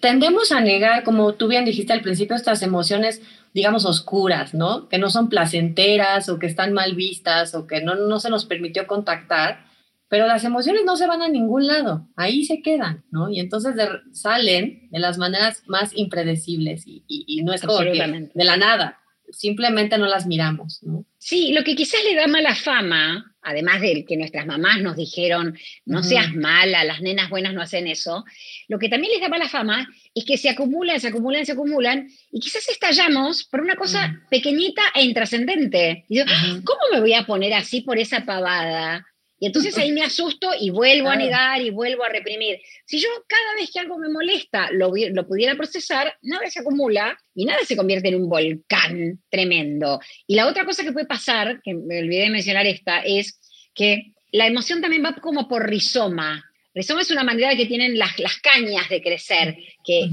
Tendemos 0.00 0.52
a 0.52 0.60
negar, 0.60 1.04
como 1.04 1.34
tú 1.34 1.48
bien 1.48 1.64
dijiste 1.64 1.92
al 1.92 2.02
principio, 2.02 2.36
estas 2.36 2.62
emociones, 2.62 3.22
digamos, 3.54 3.84
oscuras, 3.84 4.54
¿no? 4.54 4.88
Que 4.88 4.98
no 4.98 5.10
son 5.10 5.28
placenteras 5.28 6.28
o 6.28 6.38
que 6.38 6.46
están 6.46 6.72
mal 6.72 6.94
vistas 6.94 7.54
o 7.54 7.66
que 7.66 7.80
no, 7.82 7.94
no 7.94 8.20
se 8.20 8.30
nos 8.30 8.44
permitió 8.44 8.86
contactar, 8.86 9.66
pero 10.08 10.26
las 10.26 10.44
emociones 10.44 10.82
no 10.84 10.96
se 10.96 11.06
van 11.06 11.22
a 11.22 11.28
ningún 11.28 11.66
lado, 11.66 12.06
ahí 12.16 12.44
se 12.44 12.60
quedan, 12.60 13.04
¿no? 13.10 13.30
Y 13.30 13.40
entonces 13.40 13.74
salen 14.12 14.88
de 14.90 14.98
las 14.98 15.16
maneras 15.16 15.62
más 15.66 15.96
impredecibles 15.96 16.86
y, 16.86 17.04
y, 17.06 17.42
no 17.42 17.54
es 17.54 17.62
como 17.62 17.78
de 17.78 18.30
la 18.34 18.56
nada, 18.58 19.01
simplemente 19.32 19.98
no 19.98 20.06
las 20.06 20.26
miramos, 20.26 20.82
¿no? 20.82 21.04
Sí, 21.18 21.52
lo 21.52 21.64
que 21.64 21.74
quizás 21.74 22.02
le 22.04 22.14
da 22.14 22.26
mala 22.26 22.54
fama, 22.54 23.34
además 23.42 23.80
de 23.80 24.04
que 24.04 24.16
nuestras 24.16 24.46
mamás 24.46 24.80
nos 24.80 24.96
dijeron, 24.96 25.56
no 25.84 26.02
seas 26.02 26.34
mala, 26.34 26.84
las 26.84 27.00
nenas 27.00 27.30
buenas 27.30 27.54
no 27.54 27.62
hacen 27.62 27.86
eso, 27.86 28.24
lo 28.68 28.78
que 28.78 28.88
también 28.88 29.12
les 29.12 29.20
da 29.20 29.28
mala 29.28 29.48
fama 29.48 29.88
es 30.14 30.24
que 30.24 30.36
se 30.36 30.50
acumulan, 30.50 31.00
se 31.00 31.08
acumulan, 31.08 31.46
se 31.46 31.52
acumulan, 31.52 32.08
y 32.30 32.40
quizás 32.40 32.68
estallamos 32.68 33.44
por 33.44 33.60
una 33.60 33.76
cosa 33.76 34.20
pequeñita 34.30 34.82
e 34.94 35.04
intrascendente. 35.04 36.04
Y 36.08 36.18
yo, 36.18 36.24
¿cómo 36.64 36.80
me 36.92 37.00
voy 37.00 37.14
a 37.14 37.26
poner 37.26 37.54
así 37.54 37.82
por 37.82 37.98
esa 37.98 38.24
pavada? 38.24 39.06
Y 39.42 39.46
entonces 39.46 39.76
ahí 39.76 39.90
me 39.90 40.04
asusto 40.04 40.50
y 40.56 40.70
vuelvo 40.70 41.10
a 41.10 41.16
negar 41.16 41.60
y 41.60 41.70
vuelvo 41.70 42.04
a 42.04 42.08
reprimir. 42.08 42.60
Si 42.84 43.00
yo 43.00 43.08
cada 43.26 43.56
vez 43.56 43.72
que 43.72 43.80
algo 43.80 43.98
me 43.98 44.08
molesta 44.08 44.70
lo, 44.70 44.92
lo, 44.94 45.26
pudiera 45.26 45.56
procesar, 45.56 46.16
nada 46.22 46.48
se 46.48 46.60
acumula 46.60 47.18
y 47.34 47.44
nada 47.44 47.58
se 47.64 47.76
convierte 47.76 48.06
en 48.06 48.22
un 48.22 48.28
volcán 48.28 49.18
tremendo. 49.28 49.98
Y 50.28 50.36
la 50.36 50.46
otra 50.46 50.64
cosa 50.64 50.84
que 50.84 50.92
puede 50.92 51.06
pasar, 51.06 51.60
que 51.60 51.74
me 51.74 51.98
olvidé 51.98 52.20
de 52.20 52.30
mencionar 52.30 52.66
esta, 52.68 53.00
es 53.00 53.40
que 53.74 54.12
la 54.30 54.46
emoción 54.46 54.80
también 54.80 55.04
va 55.04 55.16
como 55.16 55.48
por 55.48 55.68
rizoma. 55.68 56.40
Rizoma 56.72 57.02
es 57.02 57.10
una 57.10 57.24
manera 57.24 57.56
que 57.56 57.66
tienen 57.66 57.98
las, 57.98 58.16
las 58.20 58.36
cañas 58.36 58.88
de 58.90 59.02
crecer, 59.02 59.56
que 59.84 60.08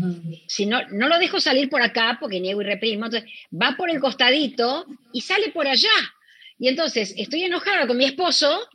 si 0.47 0.65
no, 0.65 0.79
no 0.87 1.07
lo 1.07 1.19
dejo 1.19 1.39
salir 1.39 1.69
por 1.69 1.83
acá 1.83 2.17
porque 2.19 2.39
niego 2.39 2.63
y 2.63 2.65
reprimo, 2.65 3.05
entonces 3.05 3.29
va 3.53 3.75
por 3.77 3.91
el 3.91 3.99
costadito 3.99 4.87
y 5.13 5.21
sale 5.21 5.49
por 5.49 5.67
allá. 5.67 5.93
Y 6.57 6.67
entonces 6.67 7.13
estoy 7.15 7.43
enojada 7.43 7.85
con 7.85 7.95
mi 7.95 8.05
esposo 8.05 8.67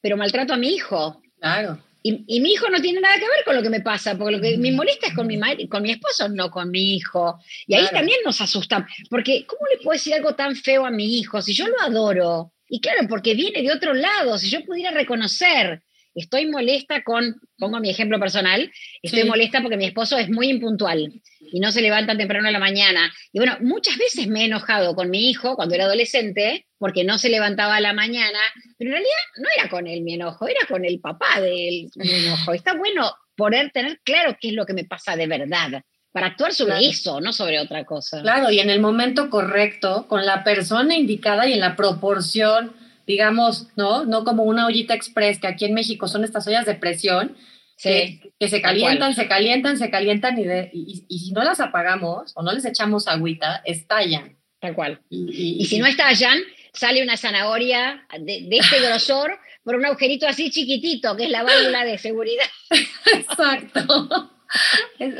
pero 0.00 0.16
maltrato 0.16 0.52
a 0.52 0.56
mi 0.56 0.68
hijo. 0.68 1.22
Claro. 1.40 1.78
Y, 2.02 2.40
mi 2.40 2.52
hijo 2.52 2.68
no 2.70 2.80
tiene 2.80 3.00
nada 3.00 3.16
que 3.16 3.28
ver 3.28 3.44
con 3.44 3.54
lo 3.54 3.62
que 3.62 3.68
me 3.68 3.80
pasa, 3.80 4.16
porque 4.16 4.36
lo 4.36 4.42
que 4.42 4.56
me 4.56 4.72
molesta 4.72 5.08
es 5.08 5.14
con 5.14 5.26
mi, 5.26 5.38
con 5.68 5.82
mi 5.82 5.90
esposo, 5.90 6.28
no 6.28 6.50
con 6.50 6.70
mi 6.70 6.94
hijo. 6.94 7.38
Y 7.66 7.74
ahí 7.74 7.86
también 7.92 8.18
nos 8.24 8.40
asusta, 8.40 8.86
porque 9.10 9.44
¿cómo 9.46 9.60
le 9.70 9.82
puedo 9.82 9.92
decir 9.92 10.14
algo 10.14 10.34
tan 10.34 10.56
feo 10.56 10.86
a 10.86 10.90
mi 10.90 11.18
hijo 11.18 11.42
si 11.42 11.52
yo 11.52 11.68
lo 11.68 11.78
adoro? 11.80 12.52
Y 12.68 12.80
claro, 12.80 13.06
porque 13.08 13.34
viene 13.34 13.62
de 13.62 13.72
otro 13.72 13.92
lado, 13.92 14.38
si 14.38 14.48
yo 14.48 14.64
pudiera 14.64 14.92
reconocer, 14.92 15.82
estoy 16.14 16.46
molesta 16.46 17.02
con, 17.02 17.38
pongo 17.58 17.80
mi 17.80 17.90
ejemplo 17.90 18.18
personal, 18.18 18.72
estoy 19.02 19.24
molesta 19.24 19.60
porque 19.60 19.76
mi 19.76 19.84
esposo 19.84 20.16
es 20.16 20.30
muy 20.30 20.48
impuntual 20.48 21.20
y 21.40 21.60
no 21.60 21.70
se 21.70 21.82
levanta 21.82 22.16
temprano 22.16 22.46
en 22.46 22.54
la 22.54 22.60
mañana. 22.60 23.12
Y 23.32 23.38
bueno, 23.40 23.58
muchas 23.60 23.98
veces 23.98 24.26
me 24.28 24.42
he 24.42 24.44
enojado 24.46 24.94
con 24.94 25.10
mi 25.10 25.28
hijo 25.28 25.54
cuando 25.56 25.74
era 25.74 25.84
adolescente 25.84 26.66
porque 26.80 27.04
no 27.04 27.18
se 27.18 27.28
levantaba 27.28 27.76
a 27.76 27.80
la 27.80 27.92
mañana, 27.92 28.38
pero 28.78 28.88
en 28.88 28.94
realidad 28.94 29.18
no 29.36 29.48
era 29.54 29.68
con 29.68 29.86
él 29.86 30.00
mi 30.00 30.14
enojo, 30.14 30.48
era 30.48 30.66
con 30.66 30.86
el 30.86 30.98
papá 30.98 31.38
del 31.38 31.90
mi 31.94 32.10
enojo. 32.10 32.54
Está 32.54 32.72
bueno 32.72 33.14
poder 33.36 33.70
tener 33.70 34.00
claro 34.02 34.38
qué 34.40 34.48
es 34.48 34.54
lo 34.54 34.64
que 34.64 34.72
me 34.72 34.84
pasa 34.84 35.14
de 35.14 35.26
verdad 35.26 35.82
para 36.10 36.28
actuar 36.28 36.54
sobre 36.54 36.78
eso, 36.88 37.20
no 37.20 37.34
sobre 37.34 37.60
otra 37.60 37.84
cosa. 37.84 38.22
Claro, 38.22 38.50
y 38.50 38.60
en 38.60 38.70
el 38.70 38.80
momento 38.80 39.28
correcto, 39.28 40.06
con 40.08 40.24
la 40.24 40.42
persona 40.42 40.96
indicada 40.96 41.46
y 41.46 41.52
en 41.52 41.60
la 41.60 41.76
proporción, 41.76 42.72
digamos, 43.06 43.68
¿no? 43.76 44.06
No 44.06 44.24
como 44.24 44.44
una 44.44 44.66
ollita 44.66 44.94
express, 44.94 45.38
que 45.38 45.48
aquí 45.48 45.66
en 45.66 45.74
México 45.74 46.08
son 46.08 46.24
estas 46.24 46.46
ollas 46.46 46.64
de 46.64 46.74
presión, 46.74 47.36
que, 47.82 48.32
se 48.40 48.62
calientan, 48.62 49.14
se 49.14 49.28
calientan, 49.28 49.76
se 49.76 49.90
calientan 49.90 50.38
y, 50.38 51.04
y, 51.08 51.18
si 51.18 51.32
no 51.32 51.44
las 51.44 51.60
apagamos 51.60 52.32
o 52.34 52.42
no 52.42 52.52
les 52.52 52.64
echamos 52.64 53.06
agüita, 53.06 53.62
estallan. 53.66 54.40
Tal 54.60 54.74
cual. 54.74 55.00
Y, 55.08 55.64
si 55.66 55.78
no 55.78 55.86
estallan, 55.86 56.38
sale 56.72 57.02
una 57.02 57.16
zanahoria 57.16 58.06
de, 58.18 58.48
este 58.50 58.80
grosor 58.86 59.38
por 59.62 59.74
un 59.74 59.84
agujerito 59.84 60.26
así 60.26 60.50
chiquitito, 60.50 61.16
que 61.16 61.24
es 61.24 61.30
la 61.30 61.42
válvula 61.42 61.84
de 61.84 61.98
seguridad. 61.98 62.44
exacto. 63.14 64.30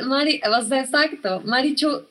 Mari, 0.05 0.41
exacto. 0.43 1.41
Marichu, 1.45 2.05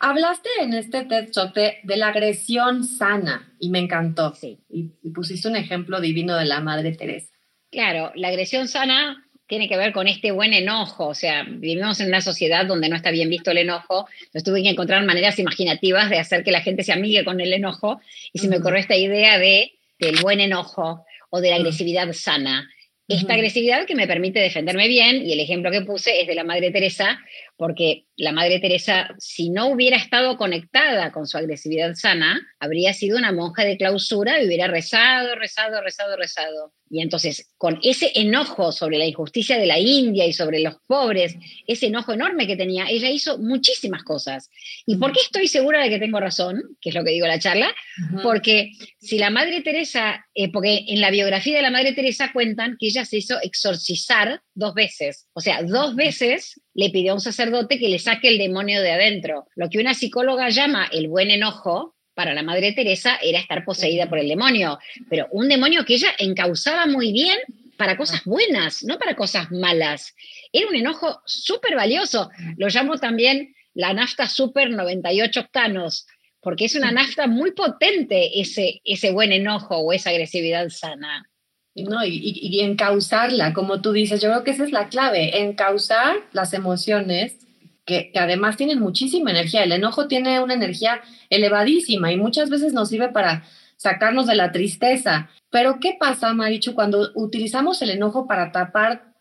hablaste 0.00 0.50
en 0.60 0.74
este 0.74 1.04
TED 1.04 1.30
Talk 1.32 1.54
de, 1.54 1.96
la 1.96 2.08
agresión 2.08 2.84
sana 2.84 3.50
y 3.58 3.70
me 3.70 3.78
encantó. 3.78 4.34
Sí. 4.34 4.58
y 4.68 5.10
pusiste 5.10 5.48
un 5.48 5.56
ejemplo 5.56 6.00
divino 6.00 6.36
de 6.36 6.44
la 6.44 6.60
Madre 6.60 6.92
Teresa. 6.92 7.32
Claro, 7.70 8.12
la 8.14 8.28
agresión 8.28 8.68
sana 8.68 9.24
tiene 9.50 9.68
que 9.68 9.76
ver 9.76 9.92
con 9.92 10.08
este 10.08 10.30
buen 10.30 10.54
enojo, 10.54 11.08
o 11.08 11.14
sea, 11.14 11.44
vivimos 11.46 12.00
en 12.00 12.06
una 12.06 12.22
sociedad 12.22 12.64
donde 12.64 12.88
no 12.88 12.96
está 12.96 13.10
bien 13.10 13.28
visto 13.28 13.50
el 13.50 13.58
enojo, 13.58 14.08
entonces 14.20 14.44
tuve 14.44 14.62
que 14.62 14.70
encontrar 14.70 15.04
maneras 15.04 15.38
imaginativas 15.38 16.08
de 16.08 16.18
hacer 16.18 16.42
que 16.44 16.52
la 16.52 16.62
gente 16.62 16.84
se 16.84 16.92
amigue 16.92 17.24
con 17.24 17.40
el 17.40 17.52
enojo. 17.52 18.00
Y 18.32 18.38
se 18.38 18.48
me 18.48 18.58
ocurrió 18.58 18.78
esta 18.78 18.96
idea 18.96 19.38
de 19.38 19.72
del 19.98 20.16
buen 20.22 20.40
enojo 20.40 21.04
o 21.30 21.40
de 21.40 21.50
la 21.50 21.56
agresividad 21.56 22.12
sana. 22.12 22.68
Esta 23.06 23.34
agresividad 23.34 23.86
que 23.86 23.96
me 23.96 24.06
permite 24.06 24.38
defenderme 24.38 24.86
bien, 24.86 25.26
y 25.26 25.32
el 25.32 25.40
ejemplo 25.40 25.72
que 25.72 25.82
puse 25.82 26.20
es 26.20 26.28
de 26.28 26.34
la 26.36 26.44
Madre 26.44 26.70
Teresa, 26.70 27.18
porque 27.60 28.06
la 28.16 28.32
Madre 28.32 28.58
Teresa, 28.58 29.14
si 29.18 29.50
no 29.50 29.66
hubiera 29.68 29.98
estado 29.98 30.38
conectada 30.38 31.12
con 31.12 31.26
su 31.26 31.36
agresividad 31.36 31.94
sana, 31.94 32.40
habría 32.58 32.94
sido 32.94 33.18
una 33.18 33.32
monja 33.32 33.64
de 33.64 33.76
clausura 33.76 34.40
y 34.42 34.46
hubiera 34.46 34.66
rezado, 34.66 35.34
rezado, 35.34 35.82
rezado, 35.82 36.16
rezado. 36.16 36.72
Y 36.88 37.02
entonces, 37.02 37.52
con 37.58 37.78
ese 37.82 38.12
enojo 38.14 38.72
sobre 38.72 38.96
la 38.96 39.04
injusticia 39.04 39.58
de 39.58 39.66
la 39.66 39.78
India 39.78 40.26
y 40.26 40.32
sobre 40.32 40.60
los 40.60 40.76
pobres, 40.86 41.36
ese 41.66 41.86
enojo 41.86 42.14
enorme 42.14 42.46
que 42.46 42.56
tenía, 42.56 42.86
ella 42.88 43.10
hizo 43.10 43.38
muchísimas 43.38 44.04
cosas. 44.04 44.48
¿Y 44.86 44.96
por 44.96 45.12
qué 45.12 45.20
estoy 45.20 45.46
segura 45.46 45.82
de 45.82 45.90
que 45.90 45.98
tengo 45.98 46.18
razón? 46.18 46.62
Que 46.80 46.88
es 46.88 46.94
lo 46.94 47.04
que 47.04 47.12
digo 47.12 47.26
en 47.26 47.32
la 47.32 47.38
charla. 47.38 47.74
Porque 48.22 48.72
si 48.98 49.18
la 49.18 49.28
Madre 49.28 49.60
Teresa, 49.60 50.26
eh, 50.34 50.50
porque 50.50 50.86
en 50.88 51.00
la 51.02 51.10
biografía 51.10 51.56
de 51.56 51.62
la 51.62 51.70
Madre 51.70 51.92
Teresa 51.92 52.32
cuentan 52.32 52.76
que 52.80 52.86
ella 52.86 53.04
se 53.04 53.18
hizo 53.18 53.36
exorcizar 53.42 54.42
dos 54.54 54.74
veces. 54.74 55.28
O 55.34 55.40
sea, 55.40 55.62
dos 55.62 55.94
veces 55.94 56.60
le 56.80 56.88
pidió 56.88 57.12
a 57.12 57.16
un 57.16 57.20
sacerdote 57.20 57.78
que 57.78 57.90
le 57.90 57.98
saque 57.98 58.28
el 58.28 58.38
demonio 58.38 58.80
de 58.80 58.92
adentro. 58.92 59.46
Lo 59.54 59.68
que 59.68 59.78
una 59.78 59.92
psicóloga 59.92 60.48
llama 60.48 60.88
el 60.90 61.08
buen 61.08 61.30
enojo, 61.30 61.94
para 62.14 62.32
la 62.32 62.42
Madre 62.42 62.72
Teresa 62.72 63.18
era 63.22 63.38
estar 63.38 63.66
poseída 63.66 64.08
por 64.08 64.18
el 64.18 64.28
demonio, 64.28 64.78
pero 65.10 65.28
un 65.30 65.50
demonio 65.50 65.84
que 65.84 65.94
ella 65.94 66.08
encauzaba 66.18 66.86
muy 66.86 67.12
bien 67.12 67.36
para 67.76 67.98
cosas 67.98 68.24
buenas, 68.24 68.82
no 68.82 68.98
para 68.98 69.14
cosas 69.14 69.50
malas. 69.50 70.14
Era 70.52 70.68
un 70.68 70.74
enojo 70.74 71.20
súper 71.26 71.76
valioso. 71.76 72.30
Lo 72.56 72.68
llamo 72.68 72.96
también 72.96 73.54
la 73.74 73.92
nafta 73.92 74.26
super 74.26 74.70
98 74.70 75.38
octanos, 75.38 76.06
porque 76.40 76.64
es 76.64 76.74
una 76.76 76.92
nafta 76.92 77.26
muy 77.26 77.52
potente 77.52 78.40
ese, 78.40 78.80
ese 78.84 79.12
buen 79.12 79.32
enojo 79.32 79.76
o 79.76 79.92
esa 79.92 80.08
agresividad 80.08 80.70
sana. 80.70 81.29
No, 81.74 82.04
y, 82.04 82.20
y, 82.20 82.60
encauzarla, 82.60 83.52
como 83.52 83.80
tú 83.80 83.92
dices, 83.92 84.20
yo 84.20 84.28
creo 84.28 84.44
que 84.44 84.50
esa 84.50 84.64
es 84.64 84.72
la 84.72 84.88
clave, 84.88 85.40
encauzar 85.40 86.16
las 86.32 86.52
emociones 86.52 87.38
que, 87.86 88.12
además 88.14 88.56
tienen 88.56 88.80
muchísima 88.80 89.30
energía. 89.30 89.64
El 89.64 89.72
enojo 89.72 90.08
tiene 90.08 90.40
una 90.40 90.54
energía 90.54 91.00
elevadísima 91.28 92.12
y 92.12 92.16
muchas 92.16 92.50
veces 92.50 92.72
nos 92.72 92.88
sirve 92.88 93.08
para 93.08 93.44
sacarnos 93.76 94.26
de 94.26 94.34
la 94.34 94.52
tristeza. 94.52 95.30
Pero 95.50 95.78
¿qué 95.80 95.96
pasa, 95.98 96.32
Marichu, 96.32 96.74
cuando 96.74 97.10
utilizamos 97.14 97.80
el 97.82 97.90
enojo 97.90 98.26
para 98.26 98.52
tapar 98.52 99.14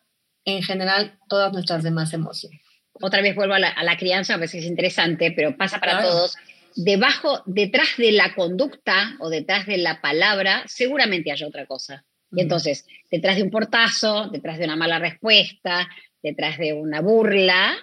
en 0.45 0.61
general 0.63 1.17
todas 1.27 1.53
nuestras 1.53 1.83
demás 1.83 2.13
emociones? 2.13 2.61
Otra 2.93 3.21
vez 3.21 3.35
vuelvo 3.35 3.53
a 3.53 3.59
la, 3.59 3.97
crianza, 3.97 4.33
a 4.33 4.37
veces 4.37 4.63
es 4.63 4.69
interesante, 4.69 5.31
pero 5.31 5.55
pasa 5.55 5.79
para 5.79 6.01
todos. 6.01 6.35
Debajo, 6.75 7.41
detrás 7.45 7.87
de 7.97 8.11
la 8.11 8.35
conducta 8.35 9.15
o 9.19 9.29
detrás 9.29 9.65
de 9.65 9.77
la 9.77 10.01
palabra, 10.01 10.63
seguramente 10.67 11.31
hay 11.31 11.43
otra 11.43 11.65
cosa. 11.65 12.05
Y 12.31 12.41
entonces, 12.41 12.85
detrás 13.09 13.35
de 13.37 13.43
un 13.43 13.49
portazo, 13.49 14.29
detrás 14.29 14.57
de 14.57 14.65
una 14.65 14.75
mala 14.75 14.99
respuesta, 14.99 15.87
detrás 16.21 16.57
de 16.57 16.73
una 16.73 17.01
burla, 17.01 17.75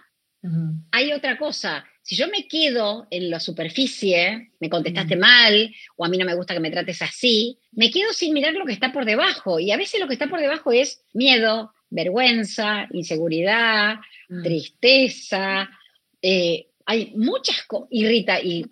hay 0.92 1.12
otra 1.12 1.36
cosa. 1.36 1.84
Si 2.02 2.14
yo 2.14 2.28
me 2.28 2.46
quedo 2.46 3.08
en 3.10 3.30
la 3.30 3.40
superficie, 3.40 4.52
me 4.60 4.70
contestaste 4.70 5.16
mal, 5.16 5.74
o 5.96 6.04
a 6.04 6.08
mí 6.08 6.16
no 6.18 6.24
me 6.24 6.36
gusta 6.36 6.54
que 6.54 6.60
me 6.60 6.70
trates 6.70 7.02
así, 7.02 7.58
me 7.72 7.90
quedo 7.90 8.12
sin 8.12 8.32
mirar 8.32 8.54
lo 8.54 8.64
que 8.64 8.72
está 8.72 8.92
por 8.92 9.04
debajo. 9.04 9.58
Y 9.58 9.72
a 9.72 9.76
veces 9.76 9.98
lo 10.00 10.06
que 10.06 10.12
está 10.12 10.28
por 10.28 10.40
debajo 10.40 10.70
es 10.70 11.02
miedo, 11.12 11.72
vergüenza, 11.90 12.86
inseguridad, 12.92 13.96
mm. 14.28 14.42
tristeza. 14.42 15.68
Eh, 16.22 16.68
hay 16.86 17.12
muchas 17.16 17.64
cosas, 17.64 17.88
irrita, 17.90 18.40
y 18.40 18.64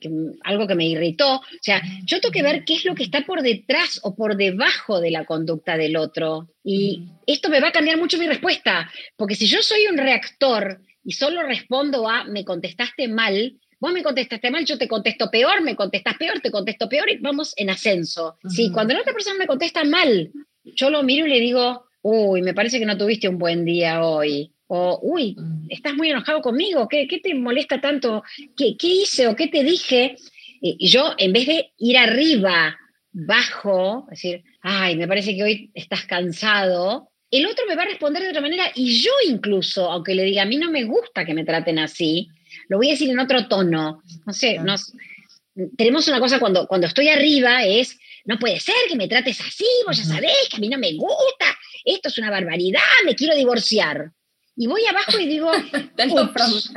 algo 0.44 0.68
que 0.68 0.76
me 0.76 0.86
irritó. 0.86 1.36
O 1.36 1.42
sea, 1.60 1.82
yo 2.04 2.20
tengo 2.20 2.32
que 2.32 2.42
ver 2.42 2.64
qué 2.64 2.74
es 2.74 2.84
lo 2.84 2.94
que 2.94 3.02
está 3.02 3.22
por 3.22 3.42
detrás 3.42 4.00
o 4.04 4.14
por 4.14 4.36
debajo 4.36 5.00
de 5.00 5.10
la 5.10 5.24
conducta 5.24 5.76
del 5.76 5.96
otro. 5.96 6.48
Y 6.62 7.08
esto 7.26 7.50
me 7.50 7.60
va 7.60 7.68
a 7.68 7.72
cambiar 7.72 7.98
mucho 7.98 8.16
mi 8.16 8.28
respuesta, 8.28 8.90
porque 9.16 9.34
si 9.34 9.46
yo 9.46 9.62
soy 9.62 9.86
un 9.90 9.98
reactor 9.98 10.80
y 11.04 11.12
solo 11.12 11.42
respondo 11.42 12.08
a 12.08 12.24
me 12.24 12.44
contestaste 12.44 13.08
mal, 13.08 13.58
vos 13.80 13.92
me 13.92 14.04
contestaste 14.04 14.50
mal, 14.50 14.64
yo 14.64 14.78
te 14.78 14.88
contesto 14.88 15.28
peor, 15.28 15.62
me 15.62 15.74
contestas 15.74 16.16
peor, 16.16 16.40
te 16.40 16.52
contesto 16.52 16.88
peor 16.88 17.10
y 17.10 17.18
vamos 17.18 17.52
en 17.56 17.70
ascenso. 17.70 18.38
Si 18.48 18.70
cuando 18.70 18.94
la 18.94 19.00
otra 19.00 19.12
persona 19.12 19.36
me 19.38 19.48
contesta 19.48 19.82
mal, 19.82 20.30
yo 20.62 20.88
lo 20.88 21.02
miro 21.02 21.26
y 21.26 21.30
le 21.30 21.40
digo, 21.40 21.86
uy, 22.00 22.42
me 22.42 22.54
parece 22.54 22.78
que 22.78 22.86
no 22.86 22.96
tuviste 22.96 23.28
un 23.28 23.38
buen 23.38 23.64
día 23.64 24.04
hoy. 24.04 24.53
O, 24.66 24.98
uy, 25.02 25.36
estás 25.68 25.94
muy 25.94 26.10
enojado 26.10 26.40
conmigo, 26.40 26.88
¿qué, 26.88 27.06
qué 27.06 27.18
te 27.18 27.34
molesta 27.34 27.80
tanto? 27.80 28.22
¿Qué, 28.56 28.76
¿Qué, 28.76 28.86
hice 28.86 29.26
o 29.28 29.36
qué 29.36 29.48
te 29.48 29.62
dije? 29.62 30.16
Y 30.60 30.88
yo, 30.88 31.14
en 31.18 31.32
vez 31.32 31.46
de 31.46 31.72
ir 31.78 31.98
arriba, 31.98 32.78
bajo, 33.12 34.06
decir, 34.10 34.42
ay, 34.62 34.96
me 34.96 35.06
parece 35.06 35.36
que 35.36 35.42
hoy 35.42 35.70
estás 35.74 36.04
cansado, 36.04 37.10
el 37.30 37.46
otro 37.46 37.64
me 37.66 37.76
va 37.76 37.82
a 37.82 37.86
responder 37.86 38.22
de 38.22 38.28
otra 38.28 38.40
manera 38.40 38.70
y 38.74 39.00
yo 39.02 39.10
incluso, 39.28 39.90
aunque 39.90 40.14
le 40.14 40.22
diga, 40.22 40.42
a 40.42 40.46
mí 40.46 40.56
no 40.56 40.70
me 40.70 40.84
gusta 40.84 41.24
que 41.24 41.34
me 41.34 41.44
traten 41.44 41.78
así, 41.78 42.28
lo 42.68 42.76
voy 42.76 42.88
a 42.88 42.92
decir 42.92 43.10
en 43.10 43.18
otro 43.18 43.48
tono. 43.48 44.02
No 44.24 44.32
sé, 44.32 44.58
nos, 44.58 44.92
tenemos 45.76 46.06
una 46.08 46.20
cosa 46.20 46.38
cuando, 46.38 46.66
cuando 46.66 46.86
estoy 46.86 47.08
arriba 47.08 47.64
es, 47.64 47.98
no 48.24 48.38
puede 48.38 48.60
ser 48.60 48.74
que 48.88 48.96
me 48.96 49.08
trates 49.08 49.40
así, 49.40 49.66
vos 49.86 49.96
ya 49.96 50.04
sabés 50.04 50.48
que 50.50 50.56
a 50.56 50.60
mí 50.60 50.68
no 50.68 50.78
me 50.78 50.92
gusta, 50.94 51.46
esto 51.84 52.08
es 52.08 52.18
una 52.18 52.30
barbaridad, 52.30 52.80
me 53.04 53.14
quiero 53.14 53.34
divorciar. 53.34 54.12
Y 54.56 54.66
voy 54.66 54.84
abajo 54.86 55.18
y 55.18 55.26
digo, 55.26 55.50
ups, 56.10 56.72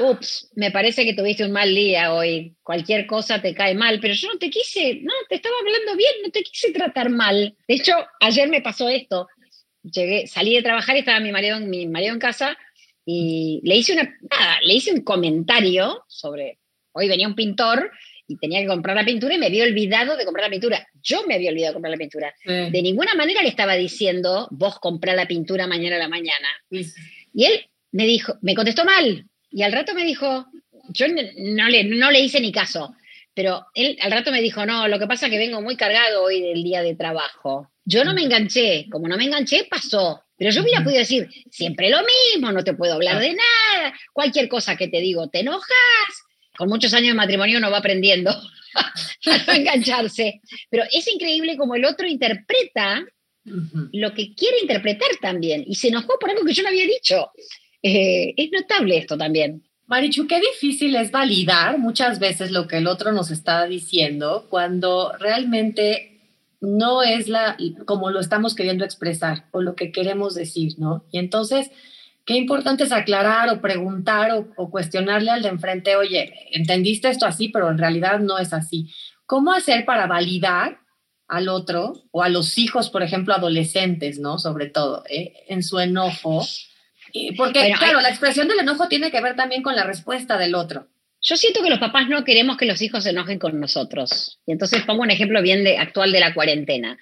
ups, 0.00 0.50
me 0.54 0.70
parece 0.70 1.04
que 1.04 1.14
tuviste 1.14 1.44
un 1.44 1.52
mal 1.52 1.74
día 1.74 2.12
hoy, 2.12 2.54
cualquier 2.62 3.06
cosa 3.06 3.40
te 3.40 3.54
cae 3.54 3.74
mal, 3.74 4.00
pero 4.00 4.14
yo 4.14 4.32
no 4.32 4.38
te 4.38 4.50
quise, 4.50 5.00
no, 5.02 5.12
te 5.28 5.36
estaba 5.36 5.54
hablando 5.60 5.96
bien, 5.96 6.12
no 6.22 6.30
te 6.30 6.42
quise 6.42 6.72
tratar 6.72 7.10
mal. 7.10 7.56
De 7.68 7.74
hecho, 7.74 7.92
ayer 8.20 8.48
me 8.48 8.62
pasó 8.62 8.88
esto, 8.88 9.28
llegué, 9.82 10.26
salí 10.26 10.54
de 10.54 10.62
trabajar 10.62 10.96
y 10.96 11.00
estaba 11.00 11.20
mi 11.20 11.32
marido, 11.32 11.60
mi 11.60 11.86
marido 11.86 12.14
en 12.14 12.20
casa 12.20 12.56
y 13.04 13.60
le 13.64 13.76
hice, 13.76 13.92
una, 13.92 14.18
le 14.62 14.74
hice 14.74 14.92
un 14.92 15.02
comentario 15.02 16.04
sobre, 16.08 16.58
hoy 16.92 17.08
venía 17.08 17.28
un 17.28 17.34
pintor 17.34 17.90
y 18.26 18.36
tenía 18.36 18.60
que 18.60 18.66
comprar 18.66 18.96
la 18.96 19.04
pintura 19.04 19.34
y 19.34 19.38
me 19.38 19.46
había 19.46 19.64
olvidado 19.64 20.16
de 20.16 20.24
comprar 20.24 20.46
la 20.46 20.50
pintura. 20.50 20.86
Yo 21.02 21.26
me 21.26 21.34
había 21.34 21.50
olvidado 21.50 21.72
de 21.72 21.74
comprar 21.74 21.90
la 21.90 21.98
pintura. 21.98 22.34
De 22.44 22.82
ninguna 22.82 23.14
manera 23.14 23.42
le 23.42 23.48
estaba 23.48 23.74
diciendo, 23.74 24.48
vos 24.50 24.78
comprá 24.78 25.14
la 25.14 25.26
pintura 25.26 25.66
mañana 25.66 25.96
a 25.96 26.00
la 26.00 26.08
mañana. 26.08 26.48
Y 26.70 27.44
él 27.44 27.66
me 27.92 28.06
dijo, 28.06 28.36
me 28.42 28.54
contestó 28.54 28.84
mal. 28.84 29.26
Y 29.50 29.62
al 29.62 29.72
rato 29.72 29.94
me 29.94 30.04
dijo, 30.04 30.46
yo 30.88 31.06
no 31.08 31.68
le, 31.68 31.84
no 31.84 32.10
le 32.10 32.20
hice 32.20 32.40
ni 32.40 32.52
caso. 32.52 32.94
Pero 33.34 33.66
él 33.74 33.98
al 34.00 34.12
rato 34.12 34.30
me 34.30 34.40
dijo, 34.40 34.64
no, 34.64 34.88
lo 34.88 34.98
que 34.98 35.06
pasa 35.06 35.26
es 35.26 35.32
que 35.32 35.38
vengo 35.38 35.60
muy 35.60 35.76
cargado 35.76 36.22
hoy 36.22 36.40
del 36.40 36.62
día 36.62 36.82
de 36.82 36.94
trabajo. 36.94 37.70
Yo 37.84 38.04
no 38.04 38.14
me 38.14 38.22
enganché, 38.22 38.86
como 38.90 39.08
no 39.08 39.16
me 39.16 39.24
enganché, 39.24 39.66
pasó. 39.68 40.22
Pero 40.36 40.50
yo 40.50 40.62
hubiera 40.62 40.82
podido 40.82 41.00
decir, 41.00 41.28
siempre 41.50 41.90
lo 41.90 41.98
mismo, 41.98 42.50
no 42.50 42.64
te 42.64 42.74
puedo 42.74 42.94
hablar 42.94 43.20
de 43.20 43.34
nada, 43.34 43.94
cualquier 44.12 44.48
cosa 44.48 44.76
que 44.76 44.88
te 44.88 45.00
digo, 45.00 45.28
te 45.28 45.40
enojas. 45.40 45.68
Con 46.56 46.68
muchos 46.68 46.94
años 46.94 47.08
de 47.08 47.14
matrimonio 47.14 47.58
uno 47.58 47.70
va 47.70 47.78
aprendiendo 47.78 48.30
a 48.74 48.92
no 49.46 49.52
engancharse. 49.52 50.40
Pero 50.70 50.84
es 50.90 51.12
increíble 51.12 51.56
como 51.56 51.74
el 51.74 51.84
otro 51.84 52.06
interpreta 52.06 53.04
lo 53.44 54.14
que 54.14 54.34
quiere 54.34 54.60
interpretar 54.62 55.10
también 55.20 55.64
y 55.66 55.74
se 55.74 55.88
enojó 55.88 56.18
por 56.18 56.30
algo 56.30 56.44
que 56.44 56.54
yo 56.54 56.62
no 56.62 56.70
había 56.70 56.86
dicho. 56.86 57.30
Eh, 57.82 58.32
es 58.36 58.50
notable 58.50 58.96
esto 58.96 59.18
también. 59.18 59.62
Marichu, 59.86 60.26
qué 60.26 60.40
difícil 60.40 60.96
es 60.96 61.10
validar 61.10 61.78
muchas 61.78 62.18
veces 62.18 62.50
lo 62.50 62.66
que 62.66 62.78
el 62.78 62.86
otro 62.86 63.12
nos 63.12 63.30
está 63.30 63.66
diciendo 63.66 64.46
cuando 64.48 65.12
realmente 65.18 66.14
no 66.62 67.02
es 67.02 67.28
la 67.28 67.58
como 67.84 68.10
lo 68.10 68.20
estamos 68.20 68.54
queriendo 68.54 68.86
expresar 68.86 69.44
o 69.50 69.60
lo 69.60 69.76
que 69.76 69.92
queremos 69.92 70.34
decir, 70.34 70.78
¿no? 70.78 71.04
Y 71.12 71.18
entonces, 71.18 71.70
qué 72.24 72.34
importante 72.34 72.84
es 72.84 72.92
aclarar 72.92 73.50
o 73.50 73.60
preguntar 73.60 74.30
o, 74.56 74.70
cuestionarle 74.70 75.30
al 75.30 75.42
de 75.42 75.48
enfrente, 75.48 75.96
oye, 75.96 76.32
entendiste 76.52 77.08
esto 77.08 77.26
así, 77.26 77.48
pero 77.48 77.70
en 77.70 77.78
realidad 77.78 78.20
no 78.20 78.38
es 78.38 78.52
así. 78.52 78.92
¿Cómo 79.26 79.52
hacer 79.52 79.84
para 79.84 80.06
validar 80.06 80.80
al 81.28 81.48
otro 81.48 81.94
o 82.10 82.22
a 82.22 82.28
los 82.28 82.58
hijos, 82.58 82.90
por 82.90 83.02
ejemplo, 83.02 83.34
adolescentes, 83.34 84.18
¿no? 84.18 84.38
Sobre 84.38 84.68
todo, 84.68 85.04
¿eh? 85.08 85.32
en 85.48 85.62
su 85.62 85.78
enojo. 85.78 86.46
Porque, 87.36 87.72
claro, 87.78 88.00
la 88.00 88.10
expresión 88.10 88.48
del 88.48 88.60
enojo 88.60 88.88
tiene 88.88 89.10
que 89.10 89.20
ver 89.20 89.36
también 89.36 89.62
con 89.62 89.76
la 89.76 89.84
respuesta 89.84 90.36
del 90.36 90.54
otro. 90.54 90.88
Yo 91.22 91.36
siento 91.36 91.62
que 91.62 91.70
los 91.70 91.78
papás 91.78 92.06
no 92.08 92.22
queremos 92.22 92.58
que 92.58 92.66
los 92.66 92.82
hijos 92.82 93.04
se 93.04 93.10
enojen 93.10 93.38
con 93.38 93.58
nosotros. 93.58 94.40
Y 94.46 94.52
entonces 94.52 94.82
pongo 94.82 95.02
un 95.02 95.10
ejemplo 95.10 95.40
bien 95.40 95.64
de, 95.64 95.78
actual 95.78 96.12
de 96.12 96.20
la 96.20 96.34
cuarentena. 96.34 96.98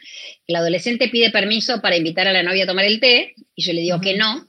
El 0.46 0.54
adolescente 0.54 1.08
pide 1.08 1.30
permiso 1.30 1.80
para 1.80 1.96
invitar 1.96 2.28
a 2.28 2.32
la 2.32 2.44
novia 2.44 2.62
a 2.62 2.68
tomar 2.68 2.84
el 2.84 3.00
té 3.00 3.34
y 3.56 3.64
yo 3.64 3.72
le 3.72 3.80
digo 3.80 4.00
que 4.00 4.16
no, 4.16 4.46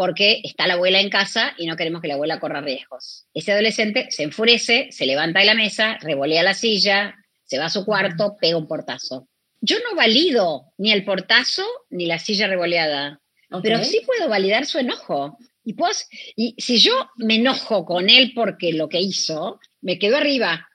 porque 0.00 0.40
está 0.44 0.66
la 0.66 0.74
abuela 0.74 0.98
en 0.98 1.10
casa 1.10 1.52
y 1.58 1.66
no 1.66 1.76
queremos 1.76 2.00
que 2.00 2.08
la 2.08 2.14
abuela 2.14 2.40
corra 2.40 2.62
riesgos. 2.62 3.26
Ese 3.34 3.52
adolescente 3.52 4.06
se 4.08 4.22
enfurece, 4.22 4.88
se 4.92 5.04
levanta 5.04 5.40
de 5.40 5.44
la 5.44 5.52
mesa, 5.52 5.98
revolea 6.00 6.42
la 6.42 6.54
silla, 6.54 7.16
se 7.44 7.58
va 7.58 7.66
a 7.66 7.68
su 7.68 7.84
cuarto, 7.84 8.34
pega 8.40 8.56
un 8.56 8.66
portazo. 8.66 9.28
Yo 9.60 9.76
no 9.80 9.94
valido 9.94 10.72
ni 10.78 10.90
el 10.90 11.04
portazo 11.04 11.66
ni 11.90 12.06
la 12.06 12.18
silla 12.18 12.46
revoleada, 12.46 13.20
pero 13.62 13.84
sí 13.84 14.00
puedo 14.06 14.30
validar 14.30 14.64
su 14.64 14.78
enojo. 14.78 15.36
Y, 15.64 15.74
pues, 15.74 16.08
y 16.34 16.54
si 16.56 16.78
yo 16.78 17.10
me 17.16 17.34
enojo 17.34 17.84
con 17.84 18.08
él 18.08 18.32
porque 18.34 18.72
lo 18.72 18.88
que 18.88 19.02
hizo, 19.02 19.60
me 19.82 19.98
quedo 19.98 20.16
arriba. 20.16 20.66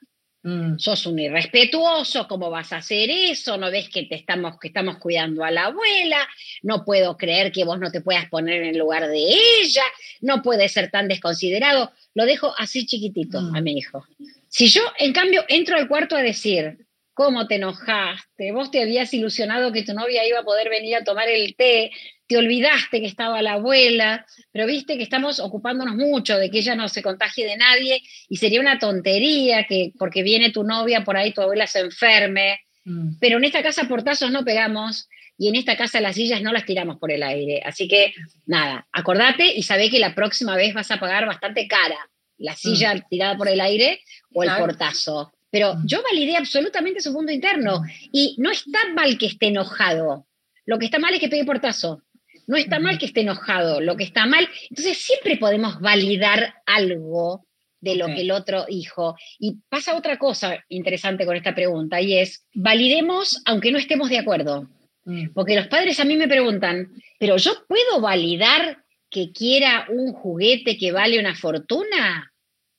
Mm. 0.46 0.78
Sos 0.78 1.06
un 1.06 1.18
irrespetuoso, 1.18 2.28
¿cómo 2.28 2.50
vas 2.50 2.72
a 2.72 2.76
hacer 2.76 3.10
eso? 3.10 3.56
¿No 3.56 3.68
ves 3.68 3.88
que, 3.88 4.04
te 4.04 4.14
estamos, 4.14 4.60
que 4.60 4.68
estamos 4.68 4.98
cuidando 4.98 5.42
a 5.42 5.50
la 5.50 5.66
abuela? 5.66 6.18
No 6.62 6.84
puedo 6.84 7.16
creer 7.16 7.50
que 7.50 7.64
vos 7.64 7.80
no 7.80 7.90
te 7.90 8.00
puedas 8.00 8.28
poner 8.28 8.62
en 8.62 8.68
el 8.68 8.78
lugar 8.78 9.08
de 9.08 9.18
ella. 9.18 9.82
No 10.20 10.42
puede 10.42 10.68
ser 10.68 10.88
tan 10.92 11.08
desconsiderado. 11.08 11.90
Lo 12.14 12.26
dejo 12.26 12.54
así 12.58 12.86
chiquitito 12.86 13.38
a 13.38 13.60
mm. 13.60 13.62
mi 13.64 13.76
hijo. 13.76 14.06
Si 14.48 14.68
yo, 14.68 14.82
en 15.00 15.12
cambio, 15.12 15.44
entro 15.48 15.76
al 15.76 15.88
cuarto 15.88 16.14
a 16.14 16.22
decir, 16.22 16.85
¿cómo 17.16 17.46
te 17.46 17.54
enojaste? 17.54 18.52
Vos 18.52 18.70
te 18.70 18.82
habías 18.82 19.12
ilusionado 19.14 19.72
que 19.72 19.82
tu 19.82 19.94
novia 19.94 20.28
iba 20.28 20.40
a 20.40 20.44
poder 20.44 20.68
venir 20.68 20.96
a 20.96 21.02
tomar 21.02 21.30
el 21.30 21.56
té, 21.56 21.90
te 22.26 22.36
olvidaste 22.36 23.00
que 23.00 23.06
estaba 23.06 23.40
la 23.40 23.54
abuela, 23.54 24.26
pero 24.52 24.66
viste 24.66 24.98
que 24.98 25.02
estamos 25.02 25.40
ocupándonos 25.40 25.96
mucho 25.96 26.36
de 26.36 26.50
que 26.50 26.58
ella 26.58 26.74
no 26.74 26.88
se 26.88 27.02
contagie 27.02 27.46
de 27.46 27.56
nadie 27.56 28.02
y 28.28 28.36
sería 28.36 28.60
una 28.60 28.78
tontería 28.78 29.64
que 29.66 29.92
porque 29.98 30.22
viene 30.22 30.50
tu 30.50 30.62
novia, 30.62 31.04
por 31.04 31.16
ahí 31.16 31.32
tu 31.32 31.40
abuela 31.40 31.66
se 31.66 31.80
enferme. 31.80 32.60
Mm. 32.84 33.16
Pero 33.18 33.38
en 33.38 33.44
esta 33.44 33.62
casa 33.62 33.88
portazos 33.88 34.30
no 34.30 34.44
pegamos 34.44 35.08
y 35.38 35.48
en 35.48 35.56
esta 35.56 35.74
casa 35.78 36.02
las 36.02 36.16
sillas 36.16 36.42
no 36.42 36.52
las 36.52 36.66
tiramos 36.66 36.98
por 36.98 37.10
el 37.10 37.22
aire. 37.22 37.62
Así 37.64 37.88
que 37.88 38.12
nada, 38.44 38.88
acordate 38.92 39.54
y 39.56 39.62
sabé 39.62 39.88
que 39.88 40.00
la 40.00 40.14
próxima 40.14 40.54
vez 40.54 40.74
vas 40.74 40.90
a 40.90 41.00
pagar 41.00 41.24
bastante 41.24 41.66
cara 41.66 41.96
la 42.36 42.52
mm. 42.52 42.56
silla 42.56 43.06
tirada 43.08 43.38
por 43.38 43.48
el 43.48 43.62
aire 43.62 44.02
o 44.34 44.42
el 44.42 44.50
portazo. 44.58 45.32
Pero 45.50 45.76
yo 45.84 46.02
validé 46.02 46.36
absolutamente 46.36 47.00
su 47.00 47.12
mundo 47.12 47.32
interno 47.32 47.82
y 48.12 48.36
no 48.38 48.50
está 48.50 48.78
mal 48.94 49.16
que 49.18 49.26
esté 49.26 49.46
enojado. 49.46 50.26
Lo 50.64 50.78
que 50.78 50.86
está 50.86 50.98
mal 50.98 51.14
es 51.14 51.20
que 51.20 51.28
pegue 51.28 51.44
portazo. 51.44 52.02
No 52.46 52.56
está 52.56 52.78
mal 52.78 52.98
que 52.98 53.06
esté 53.06 53.22
enojado, 53.22 53.80
lo 53.80 53.96
que 53.96 54.04
está 54.04 54.26
mal. 54.26 54.48
Entonces 54.70 54.98
siempre 54.98 55.36
podemos 55.36 55.80
validar 55.80 56.54
algo 56.66 57.46
de 57.80 57.96
lo 57.96 58.06
que 58.06 58.22
el 58.22 58.30
otro 58.30 58.66
dijo. 58.66 59.16
Y 59.38 59.58
pasa 59.68 59.96
otra 59.96 60.18
cosa 60.18 60.64
interesante 60.68 61.26
con 61.26 61.36
esta 61.36 61.54
pregunta 61.54 62.00
y 62.00 62.18
es, 62.18 62.46
validemos 62.54 63.42
aunque 63.44 63.70
no 63.70 63.78
estemos 63.78 64.10
de 64.10 64.18
acuerdo. 64.18 64.68
Mm. 65.04 65.32
Porque 65.34 65.56
los 65.56 65.68
padres 65.68 65.98
a 66.00 66.04
mí 66.04 66.16
me 66.16 66.28
preguntan, 66.28 66.92
pero 67.18 67.36
yo 67.36 67.52
puedo 67.66 68.00
validar 68.00 68.84
que 69.08 69.32
quiera 69.32 69.86
un 69.88 70.12
juguete 70.12 70.76
que 70.76 70.92
vale 70.92 71.20
una 71.20 71.34
fortuna. 71.34 72.32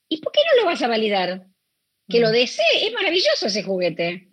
¿Y 0.10 0.18
por 0.22 0.32
qué 0.32 0.42
no 0.50 0.62
lo 0.62 0.66
vas 0.68 0.82
a 0.82 0.88
validar? 0.88 1.46
Que 2.10 2.20
lo 2.20 2.30
mm. 2.30 2.34
desee, 2.34 2.88
es 2.88 2.94
maravilloso 2.94 3.48
ese 3.48 3.64
juguete. 3.64 4.30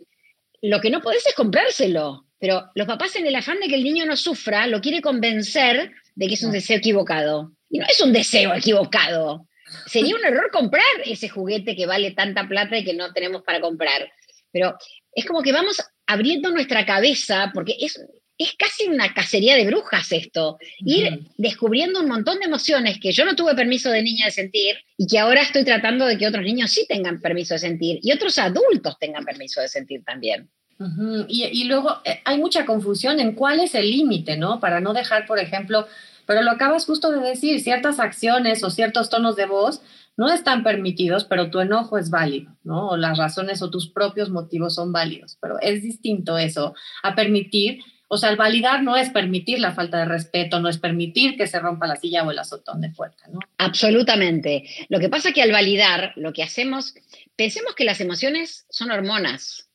Lo 0.63 0.81
que 0.81 0.91
no 0.91 1.01
podés 1.01 1.27
es 1.27 1.35
comprárselo. 1.35 2.27
Pero 2.39 2.71
los 2.75 2.87
papás 2.87 3.17
en 3.17 3.27
el 3.27 3.37
afán 3.37 3.59
de 3.61 3.69
que 3.69 3.75
el 3.75 3.85
niño 3.85 4.05
no 4.05 4.17
sufra, 4.17 4.67
lo 4.67 4.81
quiere 4.81 5.01
convencer 5.01 5.93
de 6.15 6.29
que 6.29 6.35
es 6.35 6.43
un 6.43 6.53
deseo 6.53 6.77
equivocado. 6.77 7.53
Y 7.71 7.79
no 7.79 7.87
es 7.89 8.01
un 8.01 8.13
deseo 8.13 8.55
equivocado. 8.55 9.49
Sería 9.87 10.15
un 10.15 10.25
error 10.25 10.51
comprar 10.53 10.85
ese 11.05 11.29
juguete 11.29 11.75
que 11.75 11.87
vale 11.87 12.11
tanta 12.11 12.47
plata 12.47 12.77
y 12.77 12.85
que 12.85 12.95
no 12.95 13.13
tenemos 13.13 13.43
para 13.43 13.61
comprar. 13.61 14.11
Pero 14.53 14.77
es 15.13 15.25
como 15.25 15.43
que 15.43 15.53
vamos 15.53 15.83
abriendo 16.07 16.51
nuestra 16.51 16.85
cabeza, 16.85 17.51
porque 17.55 17.77
es, 17.81 17.99
es 18.39 18.55
casi 18.59 18.87
una 18.89 19.15
cacería 19.15 19.57
de 19.57 19.67
brujas 19.67 20.11
esto. 20.13 20.59
Ir 20.79 21.31
descubriendo 21.37 22.01
un 22.01 22.09
montón 22.09 22.39
de 22.39 22.47
emociones 22.47 22.99
que 23.01 23.13
yo 23.13 23.25
no 23.25 23.37
tuve 23.37 23.55
permiso 23.55 23.91
de 23.91 24.03
niña 24.03 24.27
de 24.27 24.33
sentir 24.33 24.77
y 24.97 25.07
que 25.07 25.19
ahora 25.19 25.43
estoy 25.43 25.65
tratando 25.65 26.07
de 26.07 26.19
que 26.19 26.27
otros 26.27 26.45
niños 26.45 26.71
sí 26.71 26.87
tengan 26.89 27.21
permiso 27.21 27.55
de 27.55 27.61
sentir 27.61 27.99
y 28.03 28.13
otros 28.13 28.39
adultos 28.39 28.99
tengan 28.99 29.25
permiso 29.25 29.61
de 29.61 29.69
sentir 29.69 30.03
también 30.05 30.51
y, 31.29 31.65
luego 31.65 31.99
eh, 32.05 32.21
hay 32.25 32.39
mucha 32.39 32.67
confusión 32.67 33.21
en 33.21 33.33
cuál 33.33 33.61
es 33.61 33.75
el 33.75 33.91
límite, 33.91 34.37
¿no? 34.37 34.61
Para 34.61 34.81
no 34.81 34.93
dejar, 34.93 35.27
por 35.27 35.39
ejemplo, 35.39 35.87
pero 36.27 36.43
lo 36.43 36.51
acabas 36.51 36.87
justo 36.87 37.11
de 37.11 37.21
decir, 37.21 37.61
ciertas 37.61 38.01
acciones 38.01 38.63
o 38.65 38.71
ciertos 38.71 39.09
tonos 39.09 39.37
de 39.37 39.47
voz 39.47 39.83
no 40.17 40.33
están 40.33 40.63
permitidos, 40.63 41.25
pero 41.25 41.51
tu 41.51 41.61
enojo 41.61 41.99
es 41.99 42.11
válido, 42.11 42.57
¿no? 42.63 42.89
O 42.91 42.97
las 42.97 43.19
razones 43.19 43.63
o 43.63 43.71
tus 43.71 43.89
propios 43.89 44.31
motivos 44.31 44.75
son 44.75 44.93
válidos, 44.93 45.39
pero 45.41 45.59
es 45.61 45.83
distinto 45.83 46.39
eso 46.39 46.75
a 47.03 47.15
permitir, 47.15 47.81
o 48.09 48.17
sea, 48.17 48.31
el 48.31 48.37
validar 48.37 48.83
no 48.83 48.97
es 48.97 49.11
permitir 49.11 49.59
la 49.59 49.73
falta 49.73 49.99
de 49.99 50.05
respeto, 50.05 50.61
no 50.61 50.69
es 50.69 50.79
permitir 50.79 51.37
que 51.37 51.47
se 51.47 51.59
rompa 51.59 51.87
la 51.87 51.97
silla 51.97 52.23
o 52.23 52.31
el 52.31 52.39
azotón 52.39 52.81
de 52.81 52.91
puerta, 52.91 53.25
¿no? 53.29 53.41
Absolutamente. 53.59 54.65
Lo 54.89 55.01
que 55.01 55.09
pasa 55.09 55.29
es 55.29 55.35
que 55.35 55.43
al 55.43 55.53
validar, 55.53 56.13
lo 56.17 56.33
que 56.33 56.43
hacemos, 56.43 56.95
pensemos 57.37 57.75
que 57.75 57.85
las 57.85 58.01
emociones 58.01 58.67
son 58.69 58.91
hormonas, 58.91 59.69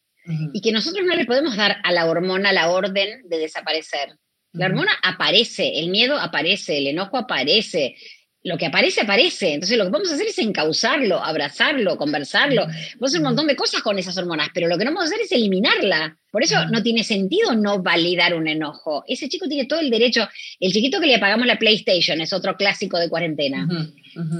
y 0.53 0.61
que 0.61 0.71
nosotros 0.71 1.05
no 1.05 1.15
le 1.15 1.25
podemos 1.25 1.55
dar 1.55 1.77
a 1.83 1.91
la 1.91 2.05
hormona 2.05 2.53
la 2.53 2.69
orden 2.69 3.27
de 3.27 3.37
desaparecer. 3.37 4.17
La 4.51 4.65
hormona 4.65 4.91
aparece, 5.03 5.79
el 5.79 5.89
miedo 5.89 6.17
aparece, 6.17 6.77
el 6.77 6.87
enojo 6.87 7.17
aparece, 7.17 7.95
lo 8.43 8.57
que 8.57 8.65
aparece, 8.65 9.01
aparece. 9.01 9.53
Entonces, 9.53 9.77
lo 9.77 9.85
que 9.85 9.91
vamos 9.91 10.09
a 10.11 10.15
hacer 10.15 10.27
es 10.27 10.37
encauzarlo, 10.39 11.23
abrazarlo, 11.23 11.97
conversarlo. 11.97 12.65
Vamos 12.65 13.01
a 13.01 13.05
hacer 13.05 13.19
un 13.19 13.25
montón 13.25 13.47
de 13.47 13.55
cosas 13.55 13.81
con 13.81 13.99
esas 13.99 14.17
hormonas, 14.17 14.49
pero 14.53 14.67
lo 14.67 14.77
que 14.77 14.85
no 14.85 14.91
vamos 14.91 15.05
a 15.05 15.07
hacer 15.07 15.21
es 15.21 15.31
eliminarla. 15.31 16.17
Por 16.31 16.43
eso 16.43 16.55
no 16.67 16.81
tiene 16.81 17.03
sentido 17.03 17.53
no 17.55 17.81
validar 17.81 18.35
un 18.35 18.47
enojo. 18.47 19.03
Ese 19.07 19.27
chico 19.27 19.47
tiene 19.47 19.65
todo 19.65 19.79
el 19.79 19.89
derecho. 19.89 20.27
El 20.59 20.71
chiquito 20.71 20.99
que 20.99 21.07
le 21.07 21.15
apagamos 21.15 21.47
la 21.47 21.59
PlayStation 21.59 22.21
es 22.21 22.31
otro 22.31 22.55
clásico 22.55 22.97
de 22.97 23.09
cuarentena. 23.09 23.67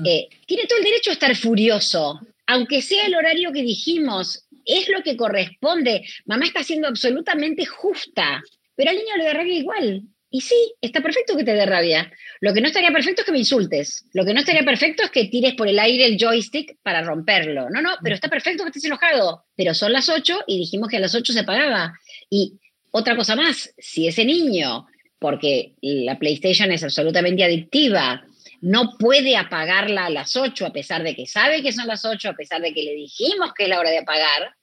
Eh, 0.05 0.27
tiene 0.45 0.65
todo 0.65 0.77
el 0.77 0.85
derecho 0.85 1.09
a 1.09 1.13
estar 1.13 1.35
furioso, 1.35 2.19
aunque 2.47 2.81
sea 2.81 3.05
el 3.05 3.15
horario 3.15 3.51
que 3.51 3.63
dijimos 3.63 4.45
es 4.65 4.87
lo 4.89 5.01
que 5.01 5.17
corresponde. 5.17 6.05
Mamá 6.25 6.45
está 6.45 6.63
siendo 6.63 6.87
absolutamente 6.87 7.65
justa, 7.65 8.41
pero 8.75 8.91
al 8.91 8.97
niño 8.97 9.17
le 9.17 9.25
da 9.25 9.33
rabia 9.33 9.57
igual. 9.57 10.03
Y 10.31 10.41
sí, 10.41 10.73
está 10.79 11.01
perfecto 11.01 11.35
que 11.35 11.43
te 11.43 11.53
dé 11.53 11.65
rabia. 11.65 12.11
Lo 12.39 12.53
que 12.53 12.61
no 12.61 12.67
estaría 12.67 12.91
perfecto 12.91 13.21
es 13.21 13.25
que 13.25 13.31
me 13.31 13.39
insultes. 13.39 14.05
Lo 14.13 14.23
que 14.23 14.33
no 14.33 14.41
estaría 14.41 14.63
perfecto 14.63 15.03
es 15.03 15.09
que 15.09 15.25
tires 15.25 15.55
por 15.55 15.67
el 15.67 15.79
aire 15.79 16.05
el 16.05 16.17
joystick 16.19 16.77
para 16.83 17.01
romperlo. 17.01 17.69
No, 17.69 17.81
no, 17.81 17.95
pero 18.03 18.15
está 18.15 18.29
perfecto 18.29 18.63
que 18.63 18.69
estés 18.69 18.85
enojado. 18.85 19.45
Pero 19.55 19.73
son 19.73 19.91
las 19.91 20.07
8 20.07 20.43
y 20.45 20.59
dijimos 20.59 20.89
que 20.89 20.97
a 20.97 20.99
las 20.99 21.15
8 21.15 21.33
se 21.33 21.43
pagaba. 21.43 21.93
Y 22.29 22.59
otra 22.91 23.15
cosa 23.15 23.35
más, 23.35 23.73
si 23.77 24.07
ese 24.07 24.23
niño, 24.23 24.85
porque 25.17 25.73
la 25.81 26.19
PlayStation 26.19 26.71
es 26.71 26.83
absolutamente 26.83 27.43
adictiva, 27.43 28.23
no 28.61 28.97
puede 28.97 29.35
apagarla 29.35 30.05
a 30.05 30.09
las 30.09 30.35
8 30.35 30.67
a 30.67 30.73
pesar 30.73 31.03
de 31.03 31.15
que 31.15 31.25
sabe 31.25 31.63
que 31.63 31.73
son 31.73 31.87
las 31.87 32.05
8, 32.05 32.29
a 32.29 32.35
pesar 32.35 32.61
de 32.61 32.73
que 32.73 32.83
le 32.83 32.93
dijimos 32.93 33.53
que 33.53 33.63
es 33.63 33.69
la 33.69 33.79
hora 33.79 33.89
de 33.89 33.99
apagar, 33.99 34.53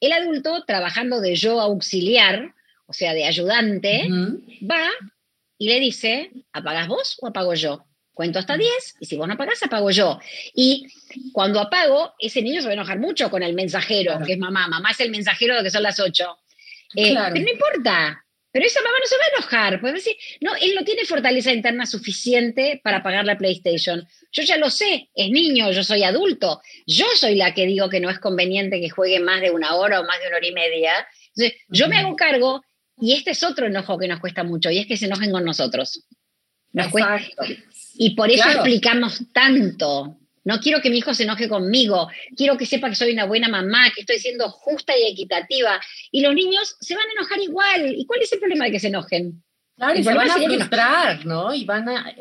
el 0.00 0.12
adulto, 0.12 0.64
trabajando 0.64 1.20
de 1.20 1.34
yo 1.34 1.60
auxiliar, 1.60 2.54
o 2.88 2.92
sea, 2.94 3.12
de 3.12 3.26
ayudante, 3.26 4.08
va 4.68 4.88
y 5.58 5.68
le 5.68 5.78
dice, 5.78 6.30
¿apagas 6.52 6.88
vos 6.88 7.18
o 7.20 7.26
apago 7.28 7.54
yo? 7.54 7.84
Cuento 8.14 8.38
hasta 8.38 8.56
10 8.56 8.96
y 9.00 9.06
si 9.06 9.16
vos 9.16 9.28
no 9.28 9.34
apagás, 9.34 9.62
apago 9.62 9.90
yo. 9.90 10.18
Y 10.54 10.88
cuando 11.32 11.60
apago, 11.60 12.14
ese 12.18 12.42
niño 12.42 12.60
se 12.60 12.66
va 12.66 12.72
a 12.72 12.74
enojar 12.74 12.98
mucho 12.98 13.30
con 13.30 13.42
el 13.42 13.54
mensajero, 13.54 14.18
que 14.24 14.32
es 14.32 14.38
mamá. 14.38 14.66
Mamá 14.68 14.90
es 14.90 15.00
el 15.00 15.10
mensajero 15.10 15.56
de 15.56 15.62
que 15.62 15.70
son 15.70 15.82
las 15.82 16.00
8. 16.00 16.38
Eh, 16.96 17.14
pero 17.14 17.30
no 17.30 17.50
importa, 17.50 18.24
pero 18.50 18.64
esa 18.64 18.80
mamá 18.80 18.96
no 18.98 19.06
se 19.06 19.16
va 19.16 19.22
a 19.22 19.38
enojar, 19.38 19.80
puede 19.80 19.94
decir, 19.94 20.16
no, 20.40 20.54
él 20.56 20.74
no 20.74 20.82
tiene 20.82 21.04
fortaleza 21.04 21.52
interna 21.52 21.84
suficiente 21.84 22.80
para 22.82 23.02
pagar 23.02 23.26
la 23.26 23.36
PlayStation. 23.36 24.08
Yo 24.32 24.42
ya 24.42 24.56
lo 24.56 24.70
sé, 24.70 25.10
es 25.14 25.30
niño, 25.30 25.70
yo 25.70 25.84
soy 25.84 26.02
adulto. 26.02 26.62
Yo 26.86 27.06
soy 27.14 27.34
la 27.34 27.52
que 27.52 27.66
digo 27.66 27.90
que 27.90 28.00
no 28.00 28.08
es 28.08 28.18
conveniente 28.18 28.80
que 28.80 28.88
juegue 28.88 29.20
más 29.20 29.42
de 29.42 29.50
una 29.50 29.74
hora 29.74 30.00
o 30.00 30.04
más 30.04 30.18
de 30.20 30.28
una 30.28 30.38
hora 30.38 30.46
y 30.46 30.52
media. 30.52 30.92
Entonces, 31.36 31.60
yo 31.68 31.88
me 31.88 31.98
hago 31.98 32.16
cargo 32.16 32.62
y 33.00 33.12
este 33.12 33.30
es 33.30 33.42
otro 33.42 33.66
enojo 33.66 33.98
que 33.98 34.08
nos 34.08 34.20
cuesta 34.20 34.44
mucho 34.44 34.70
y 34.70 34.78
es 34.78 34.86
que 34.86 34.96
se 34.96 35.06
enojen 35.06 35.32
con 35.32 35.44
nosotros. 35.44 36.04
Y 37.94 38.10
por 38.10 38.30
eso 38.30 38.48
explicamos 38.48 39.22
tanto, 39.32 40.18
no 40.44 40.60
quiero 40.60 40.80
que 40.80 40.90
mi 40.90 40.98
hijo 40.98 41.14
se 41.14 41.24
enoje 41.24 41.48
conmigo, 41.48 42.08
quiero 42.36 42.56
que 42.56 42.66
sepa 42.66 42.88
que 42.88 42.96
soy 42.96 43.12
una 43.12 43.24
buena 43.24 43.48
mamá, 43.48 43.90
que 43.94 44.02
estoy 44.02 44.18
siendo 44.18 44.48
justa 44.50 44.92
y 44.96 45.10
equitativa. 45.10 45.80
Y 46.10 46.20
los 46.20 46.34
niños 46.34 46.76
se 46.80 46.94
van 46.94 47.06
a 47.08 47.12
enojar 47.12 47.40
igual. 47.40 47.94
¿Y 47.94 48.06
cuál 48.06 48.22
es 48.22 48.32
el 48.32 48.38
problema 48.38 48.66
de 48.66 48.72
que 48.72 48.80
se 48.80 48.88
enojen? 48.88 49.42
Claro, 49.76 49.98
y 49.98 50.04
se 50.04 50.14
van 50.14 50.30
a 50.30 50.34
frustrar, 50.34 51.26
¿no? 51.26 51.54
Y 51.54 51.64
van 51.64 51.88
a, 51.88 52.14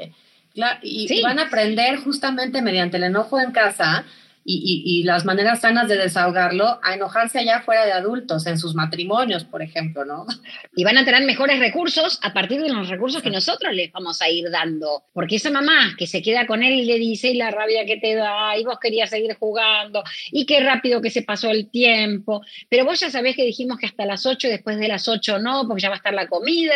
y 0.82 1.22
van 1.22 1.40
a 1.40 1.44
aprender 1.44 1.98
justamente 1.98 2.62
mediante 2.62 2.98
el 2.98 3.04
enojo 3.04 3.40
en 3.40 3.52
casa 3.52 4.06
y, 4.50 5.04
las 5.04 5.26
maneras 5.26 5.60
sanas 5.60 5.90
de 5.90 5.98
desahogarlo 5.98 6.80
a 6.82 6.94
enojarse 6.94 7.40
allá 7.40 7.62
fuera 7.62 7.86
de 7.86 7.92
adultos, 7.92 8.48
en 8.48 8.58
sus 8.58 8.76
matrimonios, 8.76 9.44
por 9.44 9.62
ejemplo, 9.62 10.06
¿no? 10.06 10.26
Y 10.74 10.86
van 10.86 10.98
a 10.98 11.04
tener 11.04 11.24
mejores 11.24 11.60
recursos 11.60 12.18
a 12.22 12.34
partir 12.34 12.62
de 12.62 12.70
los 12.70 12.88
recursos 12.88 13.22
que 13.22 13.30
nosotros 13.30 13.74
les 13.74 13.92
vamos 13.92 14.22
a 14.22 14.30
ir 14.30 14.50
dando. 14.50 15.04
Porque 15.12 15.36
esa 15.36 15.52
mamá 15.52 15.96
que 15.98 16.08
se 16.08 16.22
queda 16.22 16.48
con 16.48 16.64
él 16.64 16.74
y 16.74 16.86
le 16.86 16.98
dice, 16.98 17.28
y 17.30 17.34
la 17.34 17.52
rabia 17.52 17.86
que 17.86 17.98
te 17.98 18.16
da, 18.16 18.58
y 18.58 18.64
vos 18.64 18.80
querías 18.80 19.10
seguir 19.10 19.36
jugando, 19.36 20.02
y 20.32 20.46
qué 20.46 20.62
rápido 20.62 21.02
que 21.02 21.10
se 21.10 21.24
pasó 21.24 21.52
el 21.52 21.70
tiempo, 21.70 22.42
pero 22.70 22.86
vos 22.86 23.00
ya 23.02 23.10
sabés 23.10 23.36
que 23.36 23.44
dijimos 23.44 23.78
que 23.78 23.88
hasta 23.88 24.06
las 24.06 24.26
8, 24.26 24.48
después 24.48 24.80
de 24.80 24.88
las 24.88 25.10
8 25.10 25.40
no, 25.40 25.68
porque 25.68 25.82
ya 25.82 25.90
va 25.90 25.96
a 25.96 25.98
estar 25.98 26.14
la 26.14 26.28
comida. 26.28 26.76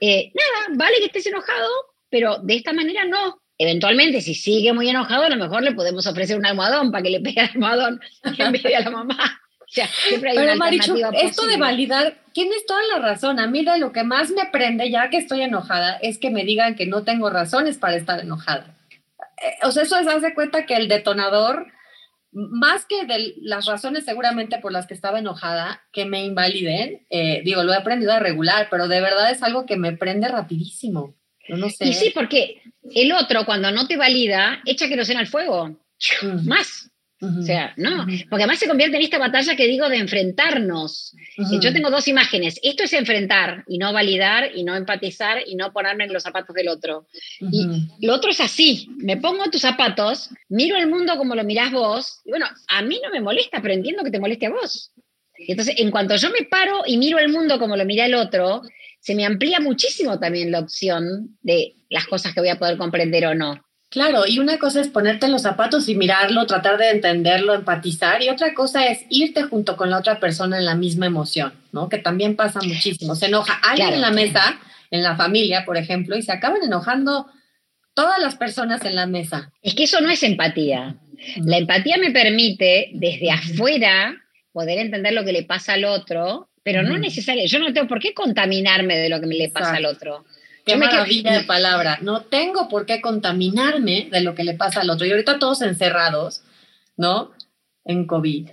Eh, 0.00 0.30
nada, 0.34 0.76
vale 0.76 0.98
que 0.98 1.06
estés 1.06 1.26
enojado, 1.26 1.68
pero 2.10 2.38
de 2.38 2.54
esta 2.54 2.72
manera 2.72 3.04
no, 3.06 3.42
Eventualmente, 3.58 4.20
si 4.20 4.34
sigue 4.34 4.72
muy 4.72 4.88
enojado, 4.88 5.24
a 5.24 5.28
lo 5.28 5.36
mejor 5.36 5.62
le 5.62 5.72
podemos 5.72 6.06
ofrecer 6.06 6.36
un 6.36 6.46
almohadón 6.46 6.90
para 6.90 7.02
que 7.02 7.10
le 7.10 7.20
pegue 7.20 7.40
al 7.40 7.50
almohadón 7.50 8.00
en 8.38 8.52
vez 8.52 8.62
de 8.62 8.76
a 8.76 8.80
la 8.80 8.90
mamá. 8.90 9.40
O 9.60 9.74
sea, 9.74 9.86
siempre 9.86 10.30
hay 10.30 10.36
Pero 10.36 10.56
Marichu, 10.56 10.96
esto 11.14 11.46
de 11.46 11.56
validar, 11.56 12.18
tienes 12.32 12.66
toda 12.66 12.82
la 12.92 12.98
razón. 12.98 13.40
A 13.40 13.46
mí 13.46 13.64
de 13.64 13.78
lo 13.78 13.92
que 13.92 14.04
más 14.04 14.30
me 14.30 14.44
prende, 14.46 14.90
ya 14.90 15.08
que 15.08 15.16
estoy 15.16 15.40
enojada, 15.42 15.96
es 16.02 16.18
que 16.18 16.30
me 16.30 16.44
digan 16.44 16.74
que 16.74 16.86
no 16.86 17.04
tengo 17.04 17.30
razones 17.30 17.78
para 17.78 17.96
estar 17.96 18.20
enojada. 18.20 18.76
Eh, 19.42 19.66
o 19.66 19.70
sea, 19.70 19.84
eso 19.84 19.96
es 19.96 20.06
hace 20.06 20.34
cuenta 20.34 20.66
que 20.66 20.76
el 20.76 20.88
detonador, 20.88 21.68
más 22.32 22.84
que 22.84 23.06
de 23.06 23.34
las 23.40 23.64
razones 23.64 24.04
seguramente 24.04 24.58
por 24.58 24.72
las 24.72 24.86
que 24.86 24.94
estaba 24.94 25.20
enojada, 25.20 25.82
que 25.90 26.04
me 26.04 26.22
invaliden, 26.22 27.06
eh, 27.08 27.40
digo, 27.42 27.62
lo 27.62 27.72
he 27.72 27.76
aprendido 27.76 28.12
a 28.12 28.18
regular, 28.18 28.68
pero 28.70 28.88
de 28.88 29.00
verdad 29.00 29.30
es 29.30 29.42
algo 29.42 29.64
que 29.64 29.78
me 29.78 29.96
prende 29.96 30.28
rapidísimo. 30.28 31.14
Y 31.80 31.92
sí, 31.94 32.12
porque 32.14 32.62
el 32.94 33.12
otro, 33.12 33.44
cuando 33.44 33.70
no 33.70 33.86
te 33.86 33.96
valida, 33.96 34.60
echa 34.64 34.88
queroseno 34.88 35.20
al 35.20 35.26
fuego. 35.26 35.78
Más. 36.44 36.88
O 37.22 37.42
sea, 37.42 37.72
no, 37.76 38.04
porque 38.28 38.42
además 38.42 38.58
se 38.58 38.66
convierte 38.66 38.96
en 38.96 39.04
esta 39.04 39.18
batalla 39.18 39.54
que 39.54 39.68
digo 39.68 39.88
de 39.88 39.98
enfrentarnos. 39.98 41.14
Yo 41.60 41.72
tengo 41.72 41.88
dos 41.88 42.08
imágenes. 42.08 42.58
Esto 42.64 42.82
es 42.82 42.92
enfrentar 42.94 43.62
y 43.68 43.78
no 43.78 43.92
validar 43.92 44.50
y 44.56 44.64
no 44.64 44.74
empatizar 44.74 45.38
y 45.46 45.54
no 45.54 45.72
ponerme 45.72 46.04
en 46.04 46.12
los 46.12 46.24
zapatos 46.24 46.52
del 46.52 46.66
otro. 46.66 47.06
Y 47.40 47.64
lo 48.04 48.14
otro 48.14 48.32
es 48.32 48.40
así. 48.40 48.88
Me 48.96 49.18
pongo 49.18 49.44
tus 49.50 49.60
zapatos, 49.60 50.30
miro 50.48 50.76
el 50.76 50.88
mundo 50.88 51.16
como 51.16 51.36
lo 51.36 51.44
mirás 51.44 51.70
vos. 51.70 52.22
Y 52.24 52.30
bueno, 52.30 52.46
a 52.66 52.82
mí 52.82 53.00
no 53.00 53.10
me 53.10 53.20
molesta, 53.20 53.62
pero 53.62 53.74
entiendo 53.74 54.02
que 54.02 54.10
te 54.10 54.18
moleste 54.18 54.46
a 54.46 54.50
vos. 54.50 54.90
Entonces, 55.46 55.76
en 55.78 55.92
cuanto 55.92 56.16
yo 56.16 56.28
me 56.30 56.46
paro 56.46 56.82
y 56.84 56.96
miro 56.96 57.20
el 57.20 57.28
mundo 57.28 57.60
como 57.60 57.76
lo 57.76 57.84
mira 57.84 58.06
el 58.06 58.14
otro, 58.14 58.62
se 58.98 59.14
me 59.14 59.24
amplía 59.24 59.60
muchísimo 59.60 60.18
también 60.18 60.50
la 60.50 60.60
opción 60.60 61.38
de 61.42 61.74
las 61.92 62.06
cosas 62.06 62.34
que 62.34 62.40
voy 62.40 62.48
a 62.48 62.58
poder 62.58 62.76
comprender 62.76 63.26
o 63.26 63.34
no. 63.34 63.62
Claro, 63.88 64.26
y 64.26 64.38
una 64.38 64.58
cosa 64.58 64.80
es 64.80 64.88
ponerte 64.88 65.26
en 65.26 65.32
los 65.32 65.42
zapatos 65.42 65.88
y 65.88 65.94
mirarlo, 65.94 66.46
tratar 66.46 66.78
de 66.78 66.90
entenderlo, 66.90 67.52
empatizar, 67.52 68.22
y 68.22 68.30
otra 68.30 68.54
cosa 68.54 68.86
es 68.86 69.04
irte 69.10 69.42
junto 69.42 69.76
con 69.76 69.90
la 69.90 69.98
otra 69.98 70.18
persona 70.18 70.56
en 70.56 70.64
la 70.64 70.74
misma 70.74 71.06
emoción, 71.06 71.52
¿no? 71.72 71.90
Que 71.90 71.98
también 71.98 72.34
pasa 72.34 72.60
muchísimo. 72.62 73.14
Se 73.14 73.26
enoja 73.26 73.60
alguien 73.62 73.92
en 73.92 74.00
la 74.00 74.10
mesa, 74.10 74.58
en 74.90 75.02
la 75.02 75.14
familia, 75.14 75.66
por 75.66 75.76
ejemplo, 75.76 76.16
y 76.16 76.22
se 76.22 76.32
acaban 76.32 76.62
enojando 76.62 77.26
todas 77.92 78.18
las 78.18 78.36
personas 78.36 78.82
en 78.86 78.96
la 78.96 79.06
mesa. 79.06 79.52
Es 79.60 79.74
que 79.74 79.84
eso 79.84 80.00
no 80.00 80.08
es 80.08 80.22
empatía. 80.22 80.96
La 81.36 81.58
empatía 81.58 81.98
me 81.98 82.10
permite 82.10 82.88
desde 82.94 83.30
afuera 83.30 84.16
poder 84.52 84.78
entender 84.78 85.12
lo 85.12 85.24
que 85.24 85.32
le 85.32 85.42
pasa 85.42 85.74
al 85.74 85.84
otro 85.84 86.48
pero 86.62 86.82
no 86.82 86.94
es 86.94 87.00
necesario, 87.00 87.44
yo 87.46 87.58
no 87.58 87.72
tengo 87.72 87.88
por 87.88 88.00
qué 88.00 88.14
contaminarme 88.14 88.96
de 88.96 89.08
lo 89.08 89.20
que 89.20 89.26
me 89.26 89.34
le 89.34 89.50
pasa 89.50 89.76
al 89.76 89.86
otro. 89.86 90.24
Qué 90.64 90.76
maravilla 90.76 91.32
de 91.38 91.44
palabra. 91.44 91.98
No 92.02 92.22
tengo 92.22 92.68
por 92.68 92.86
qué 92.86 93.00
contaminarme 93.00 94.08
de 94.10 94.20
lo 94.20 94.34
que 94.34 94.44
le 94.44 94.54
pasa 94.54 94.80
al 94.80 94.90
otro. 94.90 95.06
Y 95.06 95.10
ahorita 95.10 95.38
todos 95.38 95.62
encerrados, 95.62 96.42
¿no? 96.96 97.32
En 97.84 98.06
COVID. 98.06 98.50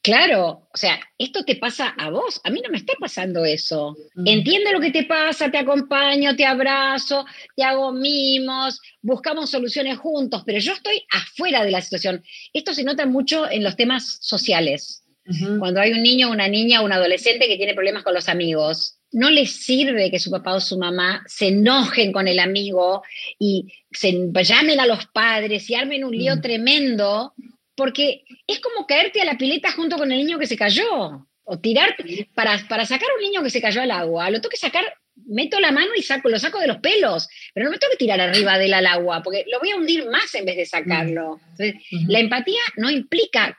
Claro, 0.00 0.68
o 0.72 0.76
sea, 0.76 0.98
esto 1.18 1.44
te 1.44 1.56
pasa 1.56 1.88
a 1.88 2.08
vos, 2.08 2.40
a 2.44 2.50
mí 2.50 2.62
no 2.62 2.70
me 2.70 2.78
está 2.78 2.94
pasando 2.98 3.44
eso. 3.44 3.96
Entiende 4.24 4.72
lo 4.72 4.80
que 4.80 4.92
te 4.92 5.04
pasa, 5.04 5.50
te 5.50 5.58
acompaño, 5.58 6.36
te 6.36 6.46
abrazo, 6.46 7.26
te 7.56 7.64
hago 7.64 7.92
mimos, 7.92 8.80
buscamos 9.02 9.50
soluciones 9.50 9.98
juntos, 9.98 10.44
pero 10.46 10.60
yo 10.60 10.72
estoy 10.72 11.04
afuera 11.10 11.64
de 11.64 11.72
la 11.72 11.82
situación. 11.82 12.22
Esto 12.52 12.72
se 12.72 12.84
nota 12.84 13.04
mucho 13.06 13.50
en 13.50 13.64
los 13.64 13.76
temas 13.76 14.18
sociales. 14.22 15.02
Cuando 15.58 15.80
hay 15.80 15.92
un 15.92 16.02
niño, 16.02 16.30
una 16.30 16.48
niña, 16.48 16.80
un 16.80 16.92
adolescente 16.92 17.48
que 17.48 17.56
tiene 17.56 17.74
problemas 17.74 18.02
con 18.02 18.14
los 18.14 18.28
amigos, 18.28 18.98
no 19.12 19.30
les 19.30 19.52
sirve 19.52 20.10
que 20.10 20.18
su 20.18 20.30
papá 20.30 20.54
o 20.54 20.60
su 20.60 20.78
mamá 20.78 21.22
se 21.26 21.48
enojen 21.48 22.12
con 22.12 22.28
el 22.28 22.38
amigo 22.38 23.02
y 23.38 23.66
se 23.90 24.12
llamen 24.42 24.80
a 24.80 24.86
los 24.86 25.06
padres 25.06 25.68
y 25.68 25.74
armen 25.74 26.04
un 26.04 26.16
lío 26.16 26.36
mm. 26.36 26.40
tremendo, 26.40 27.34
porque 27.74 28.24
es 28.46 28.60
como 28.60 28.86
caerte 28.86 29.20
a 29.20 29.24
la 29.24 29.38
pileta 29.38 29.72
junto 29.72 29.96
con 29.96 30.10
el 30.12 30.18
niño 30.18 30.38
que 30.38 30.46
se 30.46 30.56
cayó. 30.56 31.26
O 31.50 31.58
tirar, 31.58 31.96
para, 32.34 32.58
para 32.68 32.84
sacar 32.84 33.08
a 33.08 33.14
un 33.16 33.22
niño 33.22 33.42
que 33.42 33.48
se 33.48 33.62
cayó 33.62 33.80
al 33.80 33.90
agua, 33.90 34.28
lo 34.28 34.40
tengo 34.40 34.50
que 34.50 34.58
sacar 34.58 34.84
meto 35.26 35.60
la 35.60 35.72
mano 35.72 35.90
y 35.96 36.02
saco, 36.02 36.28
lo 36.28 36.38
saco 36.38 36.58
de 36.60 36.66
los 36.66 36.78
pelos, 36.78 37.28
pero 37.54 37.64
no 37.64 37.72
me 37.72 37.78
tengo 37.78 37.92
que 37.92 37.98
tirar 37.98 38.20
arriba 38.20 38.58
del 38.58 38.74
agua, 38.74 39.22
porque 39.22 39.44
lo 39.50 39.58
voy 39.58 39.70
a 39.70 39.76
hundir 39.76 40.06
más 40.06 40.34
en 40.34 40.44
vez 40.44 40.56
de 40.56 40.66
sacarlo. 40.66 41.40
La 42.08 42.20
empatía 42.20 42.60
no 42.76 42.90
implica 42.90 43.56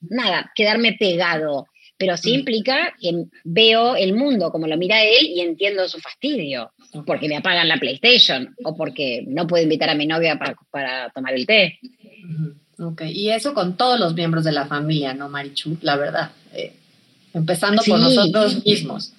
nada, 0.00 0.52
quedarme 0.54 0.94
pegado, 0.94 1.66
pero 1.96 2.16
sí 2.16 2.32
implica 2.32 2.94
que 3.00 3.24
veo 3.44 3.96
el 3.96 4.14
mundo 4.14 4.50
como 4.50 4.66
lo 4.66 4.76
mira 4.76 5.02
él 5.02 5.26
y 5.26 5.40
entiendo 5.40 5.88
su 5.88 5.98
fastidio, 5.98 6.72
porque 7.06 7.28
me 7.28 7.36
apagan 7.36 7.68
la 7.68 7.78
PlayStation 7.78 8.54
o 8.64 8.76
porque 8.76 9.24
no 9.26 9.46
puedo 9.46 9.62
invitar 9.62 9.90
a 9.90 9.94
mi 9.94 10.06
novia 10.06 10.38
para, 10.70 11.10
tomar 11.10 11.34
el 11.34 11.46
té. 11.46 11.78
Ok, 12.78 13.02
y 13.06 13.30
eso 13.30 13.54
con 13.54 13.76
todos 13.76 13.98
los 13.98 14.14
miembros 14.14 14.44
de 14.44 14.52
la 14.52 14.66
familia, 14.66 15.12
¿no, 15.12 15.28
Marichu? 15.28 15.76
La 15.82 15.96
verdad. 15.96 16.30
Eh, 16.54 16.72
empezando 17.34 17.82
por 17.82 17.98
nosotros 17.98 18.64
mismos 18.64 19.12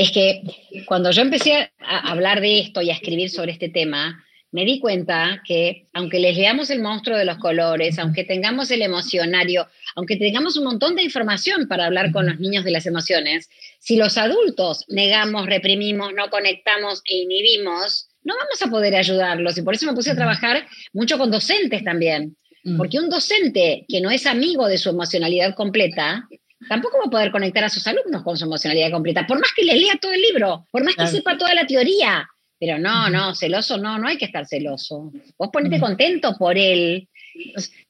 es 0.00 0.12
que 0.12 0.42
cuando 0.86 1.10
yo 1.10 1.20
empecé 1.20 1.72
a 1.78 2.10
hablar 2.10 2.40
de 2.40 2.60
esto 2.60 2.80
y 2.80 2.88
a 2.88 2.94
escribir 2.94 3.28
sobre 3.28 3.52
este 3.52 3.68
tema, 3.68 4.24
me 4.50 4.64
di 4.64 4.80
cuenta 4.80 5.42
que 5.46 5.88
aunque 5.92 6.18
les 6.18 6.38
leamos 6.38 6.70
el 6.70 6.80
monstruo 6.80 7.18
de 7.18 7.26
los 7.26 7.36
colores, 7.36 7.98
aunque 7.98 8.24
tengamos 8.24 8.70
el 8.70 8.80
emocionario, 8.80 9.68
aunque 9.94 10.16
tengamos 10.16 10.56
un 10.56 10.64
montón 10.64 10.96
de 10.96 11.02
información 11.02 11.68
para 11.68 11.84
hablar 11.84 12.12
con 12.12 12.26
los 12.26 12.40
niños 12.40 12.64
de 12.64 12.70
las 12.70 12.86
emociones, 12.86 13.50
si 13.78 13.96
los 13.96 14.16
adultos 14.16 14.86
negamos, 14.88 15.44
reprimimos, 15.44 16.14
no 16.14 16.30
conectamos 16.30 17.02
e 17.04 17.18
inhibimos, 17.18 18.08
no 18.24 18.34
vamos 18.36 18.62
a 18.62 18.70
poder 18.70 18.96
ayudarlos. 18.96 19.58
Y 19.58 19.62
por 19.62 19.74
eso 19.74 19.84
me 19.84 19.92
puse 19.92 20.12
a 20.12 20.16
trabajar 20.16 20.66
mucho 20.94 21.18
con 21.18 21.30
docentes 21.30 21.84
también. 21.84 22.38
Porque 22.76 22.98
un 22.98 23.08
docente 23.08 23.86
que 23.88 24.02
no 24.02 24.10
es 24.10 24.26
amigo 24.26 24.66
de 24.66 24.76
su 24.76 24.90
emocionalidad 24.90 25.54
completa, 25.54 26.28
tampoco 26.68 26.98
va 26.98 27.04
a 27.06 27.10
poder 27.10 27.30
conectar 27.30 27.64
a 27.64 27.68
sus 27.68 27.86
alumnos 27.86 28.22
con 28.22 28.36
su 28.36 28.44
emocionalidad 28.44 28.90
completa, 28.90 29.26
por 29.26 29.40
más 29.40 29.52
que 29.54 29.64
les 29.64 29.80
lea 29.80 29.94
todo 30.00 30.12
el 30.12 30.20
libro, 30.20 30.66
por 30.70 30.84
más 30.84 30.94
que 30.94 31.06
sepa 31.06 31.38
toda 31.38 31.54
la 31.54 31.66
teoría. 31.66 32.28
Pero 32.58 32.78
no, 32.78 33.08
no, 33.08 33.34
celoso 33.34 33.78
no, 33.78 33.98
no 33.98 34.06
hay 34.06 34.18
que 34.18 34.26
estar 34.26 34.46
celoso. 34.46 35.10
Vos 35.38 35.48
ponete 35.50 35.80
contento 35.80 36.36
por 36.36 36.58
él. 36.58 37.08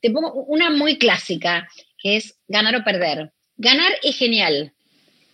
Te 0.00 0.10
pongo 0.10 0.32
una 0.44 0.70
muy 0.70 0.96
clásica, 0.96 1.68
que 1.98 2.16
es 2.16 2.38
ganar 2.46 2.76
o 2.76 2.84
perder. 2.84 3.32
Ganar 3.56 3.90
es 4.02 4.16
genial 4.16 4.72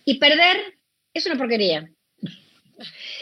y 0.05 0.15
perder 0.15 0.57
es 1.13 1.25
una 1.27 1.37
porquería. 1.37 1.87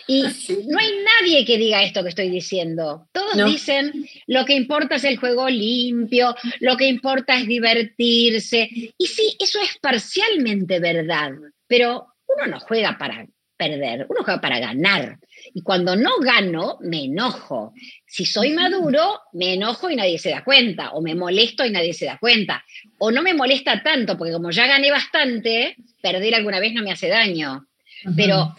Y 0.08 0.24
no 0.68 0.80
hay 0.80 0.92
nadie 1.20 1.46
que 1.46 1.58
diga 1.58 1.84
esto 1.84 2.04
que 2.04 2.10
estoy 2.10 2.30
diciendo. 2.30 3.08
Todos 3.12 3.46
dicen 3.46 4.08
lo 4.28 4.46
que 4.46 4.54
importa 4.54 4.96
es 4.96 5.04
el 5.04 5.18
juego 5.18 5.50
limpio, 5.50 6.36
lo 6.60 6.78
que 6.78 6.88
importa 6.88 7.38
es 7.38 7.48
divertirse. 7.48 8.70
Y 8.98 9.08
sí, 9.08 9.36
eso 9.40 9.60
es 9.62 9.78
parcialmente 9.80 10.80
verdad, 10.80 11.32
pero 11.68 12.08
uno 12.28 12.48
no 12.48 12.60
juega 12.60 12.98
para 12.98 13.26
perder, 13.58 14.06
uno 14.10 14.24
juega 14.24 14.42
para 14.42 14.60
ganar. 14.60 15.18
Y 15.54 15.62
cuando 15.62 15.96
no 15.96 16.18
gano, 16.20 16.78
me 16.82 17.06
enojo. 17.06 17.74
Si 18.06 18.26
soy 18.26 18.52
maduro, 18.52 19.22
me 19.34 19.54
enojo 19.54 19.90
y 19.90 19.96
nadie 19.96 20.18
se 20.18 20.32
da 20.32 20.44
cuenta, 20.44 20.92
o 20.92 21.02
me 21.02 21.16
molesto 21.16 21.66
y 21.66 21.72
nadie 21.72 21.94
se 21.94 22.06
da 22.06 22.18
cuenta, 22.18 22.64
o 22.98 23.12
no 23.12 23.22
me 23.22 23.34
molesta 23.34 23.82
tanto, 23.82 24.18
porque 24.18 24.34
como 24.34 24.52
ya 24.52 24.68
gané 24.68 24.92
bastante, 24.92 25.76
perder 26.02 26.36
alguna 26.36 26.60
vez 26.60 26.74
no 26.74 26.84
me 26.84 26.92
hace 26.92 27.08
daño. 27.08 27.68
Pero 28.16 28.56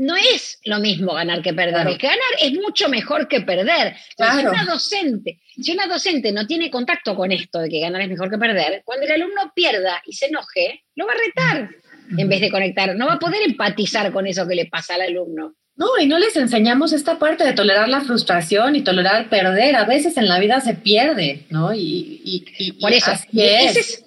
no 0.00 0.16
es 0.16 0.58
lo 0.64 0.80
mismo 0.80 1.12
ganar 1.12 1.42
que 1.42 1.52
perder. 1.52 1.98
Ganar 1.98 2.32
es 2.40 2.52
mucho 2.54 2.88
mejor 2.88 3.28
que 3.28 3.42
perder. 3.42 3.94
Si 4.16 4.46
una 4.46 4.64
docente, 4.64 5.40
si 5.60 5.72
una 5.72 5.86
docente 5.86 6.32
no 6.32 6.46
tiene 6.46 6.70
contacto 6.70 7.14
con 7.14 7.30
esto 7.32 7.58
de 7.58 7.68
que 7.68 7.80
ganar 7.80 8.00
es 8.00 8.08
mejor 8.08 8.30
que 8.30 8.38
perder, 8.38 8.80
cuando 8.84 9.04
el 9.04 9.12
alumno 9.12 9.52
pierda 9.54 10.02
y 10.06 10.14
se 10.14 10.26
enoje, 10.26 10.84
lo 10.94 11.06
va 11.06 11.12
a 11.12 11.16
retar 11.16 11.70
en 12.16 12.28
vez 12.30 12.40
de 12.40 12.50
conectar. 12.50 12.96
No 12.96 13.08
va 13.08 13.14
a 13.14 13.18
poder 13.18 13.42
empatizar 13.42 14.10
con 14.10 14.26
eso 14.26 14.48
que 14.48 14.54
le 14.54 14.66
pasa 14.66 14.94
al 14.94 15.02
alumno. 15.02 15.54
No, 15.76 15.88
y 16.00 16.06
no 16.06 16.18
les 16.18 16.34
enseñamos 16.36 16.94
esta 16.94 17.18
parte 17.18 17.44
de 17.44 17.52
tolerar 17.52 17.90
la 17.90 18.00
frustración 18.00 18.76
y 18.76 18.82
tolerar 18.82 19.28
perder. 19.28 19.76
A 19.76 19.84
veces 19.84 20.16
en 20.16 20.28
la 20.28 20.38
vida 20.38 20.62
se 20.62 20.74
pierde, 20.74 21.44
¿no? 21.50 21.74
Y, 21.74 22.78
por 22.80 22.92
eso, 22.92 23.12
Ese, 23.12 23.80
es, 23.80 24.04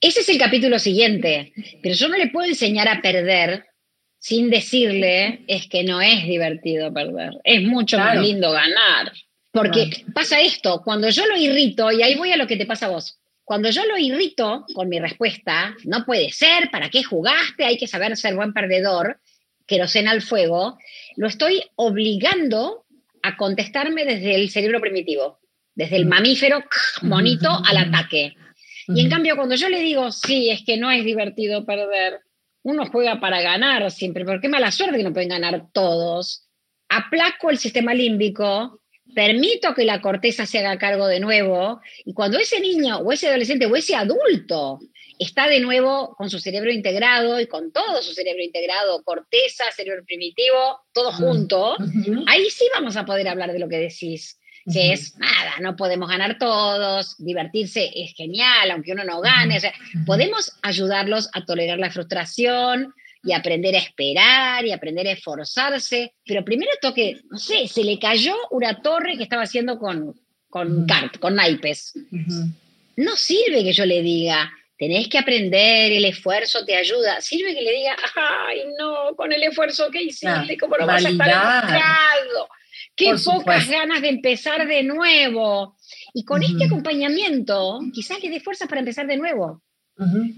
ese 0.00 0.20
es 0.20 0.28
el 0.28 0.38
capítulo 0.38 0.80
siguiente. 0.80 1.52
Pero 1.80 1.94
yo 1.94 2.08
no 2.08 2.16
le 2.16 2.28
puedo 2.28 2.48
enseñar 2.48 2.88
a 2.88 3.00
perder 3.00 3.66
sin 4.22 4.50
decirle 4.50 5.40
es 5.48 5.66
que 5.66 5.82
no 5.82 6.00
es 6.00 6.22
divertido 6.22 6.94
perder, 6.94 7.32
es 7.42 7.60
mucho 7.64 7.98
más 7.98 8.16
lindo 8.16 8.52
ganar. 8.52 9.12
Porque 9.50 10.04
pasa 10.14 10.40
esto, 10.40 10.80
cuando 10.84 11.10
yo 11.10 11.26
lo 11.26 11.36
irrito, 11.36 11.90
y 11.90 12.02
ahí 12.02 12.14
voy 12.14 12.30
a 12.30 12.36
lo 12.36 12.46
que 12.46 12.56
te 12.56 12.64
pasa 12.64 12.86
a 12.86 12.90
vos, 12.90 13.18
cuando 13.42 13.68
yo 13.70 13.84
lo 13.84 13.98
irrito 13.98 14.64
con 14.74 14.88
mi 14.88 15.00
respuesta, 15.00 15.74
no 15.84 16.04
puede 16.06 16.30
ser, 16.30 16.70
¿para 16.70 16.88
qué 16.88 17.02
jugaste? 17.02 17.64
Hay 17.64 17.76
que 17.76 17.88
saber 17.88 18.16
ser 18.16 18.36
buen 18.36 18.52
perdedor, 18.52 19.18
querosena 19.66 20.12
al 20.12 20.22
fuego, 20.22 20.78
lo 21.16 21.26
estoy 21.26 21.60
obligando 21.74 22.84
a 23.24 23.36
contestarme 23.36 24.04
desde 24.04 24.36
el 24.36 24.50
cerebro 24.50 24.80
primitivo, 24.80 25.40
desde 25.74 25.96
el 25.96 26.06
mamífero 26.06 26.62
monito 27.02 27.50
al 27.66 27.76
ataque. 27.76 28.36
Y 28.86 29.00
en 29.00 29.10
cambio, 29.10 29.34
cuando 29.34 29.56
yo 29.56 29.68
le 29.68 29.80
digo, 29.80 30.12
sí, 30.12 30.48
es 30.48 30.62
que 30.64 30.76
no 30.76 30.92
es 30.92 31.04
divertido 31.04 31.66
perder, 31.66 32.20
uno 32.62 32.86
juega 32.86 33.20
para 33.20 33.40
ganar 33.40 33.90
siempre, 33.90 34.24
porque 34.24 34.42
qué 34.42 34.48
mala 34.48 34.70
suerte 34.70 34.96
que 34.96 35.04
no 35.04 35.12
pueden 35.12 35.30
ganar 35.30 35.66
todos. 35.72 36.48
Aplaco 36.88 37.50
el 37.50 37.58
sistema 37.58 37.94
límbico, 37.94 38.80
permito 39.14 39.74
que 39.74 39.84
la 39.84 40.00
corteza 40.00 40.46
se 40.46 40.58
haga 40.58 40.78
cargo 40.78 41.06
de 41.06 41.20
nuevo, 41.20 41.80
y 42.04 42.14
cuando 42.14 42.38
ese 42.38 42.60
niño 42.60 42.98
o 42.98 43.12
ese 43.12 43.28
adolescente 43.28 43.66
o 43.66 43.76
ese 43.76 43.94
adulto 43.94 44.80
está 45.18 45.48
de 45.48 45.60
nuevo 45.60 46.14
con 46.16 46.30
su 46.30 46.38
cerebro 46.38 46.72
integrado 46.72 47.40
y 47.40 47.46
con 47.46 47.72
todo 47.72 48.02
su 48.02 48.12
cerebro 48.12 48.42
integrado, 48.42 49.02
corteza, 49.04 49.64
cerebro 49.74 50.04
primitivo, 50.04 50.80
todo 50.92 51.12
junto, 51.12 51.76
ahí 52.26 52.50
sí 52.50 52.64
vamos 52.74 52.96
a 52.96 53.04
poder 53.04 53.28
hablar 53.28 53.52
de 53.52 53.58
lo 53.58 53.68
que 53.68 53.78
decís 53.78 54.38
que 54.70 54.92
es 54.92 55.16
nada, 55.18 55.54
no 55.60 55.76
podemos 55.76 56.08
ganar 56.08 56.38
todos, 56.38 57.16
divertirse 57.18 57.90
es 57.94 58.14
genial, 58.14 58.70
aunque 58.70 58.92
uno 58.92 59.04
no 59.04 59.20
gane, 59.20 59.56
o 59.56 59.60
sea, 59.60 59.72
podemos 60.06 60.52
ayudarlos 60.62 61.30
a 61.32 61.44
tolerar 61.44 61.78
la 61.78 61.90
frustración 61.90 62.94
y 63.24 63.32
aprender 63.32 63.74
a 63.74 63.78
esperar 63.78 64.66
y 64.66 64.72
aprender 64.72 65.06
a 65.06 65.12
esforzarse, 65.12 66.14
pero 66.24 66.44
primero 66.44 66.70
toque, 66.80 67.20
no 67.30 67.38
sé, 67.38 67.68
se 67.68 67.84
le 67.84 67.98
cayó 67.98 68.34
una 68.50 68.82
torre 68.82 69.16
que 69.16 69.22
estaba 69.22 69.42
haciendo 69.42 69.78
con, 69.78 70.14
con 70.48 70.86
kart, 70.86 71.18
con 71.18 71.36
naipes. 71.36 71.94
No 72.96 73.16
sirve 73.16 73.64
que 73.64 73.72
yo 73.72 73.86
le 73.86 74.02
diga, 74.02 74.52
tenés 74.76 75.08
que 75.08 75.18
aprender, 75.18 75.92
el 75.92 76.04
esfuerzo 76.04 76.64
te 76.64 76.76
ayuda. 76.76 77.20
Sirve 77.20 77.54
que 77.54 77.62
le 77.62 77.70
diga, 77.70 77.96
ay, 78.16 78.62
no, 78.78 79.14
con 79.14 79.32
el 79.32 79.42
esfuerzo 79.44 79.88
que 79.90 80.02
hiciste, 80.02 80.56
¿cómo 80.58 80.76
no 80.76 80.86
vas 80.86 81.04
a 81.04 81.08
estar? 81.08 81.80
Qué 82.94 83.14
pocas 83.24 83.68
ganas 83.68 84.02
de 84.02 84.08
empezar 84.08 84.66
de 84.66 84.82
nuevo. 84.82 85.76
Y 86.14 86.24
con 86.24 86.42
este 86.42 86.64
acompañamiento, 86.66 87.80
quizás 87.92 88.22
le 88.22 88.30
dé 88.30 88.40
fuerzas 88.40 88.68
para 88.68 88.80
empezar 88.80 89.06
de 89.06 89.16
nuevo. 89.16 89.62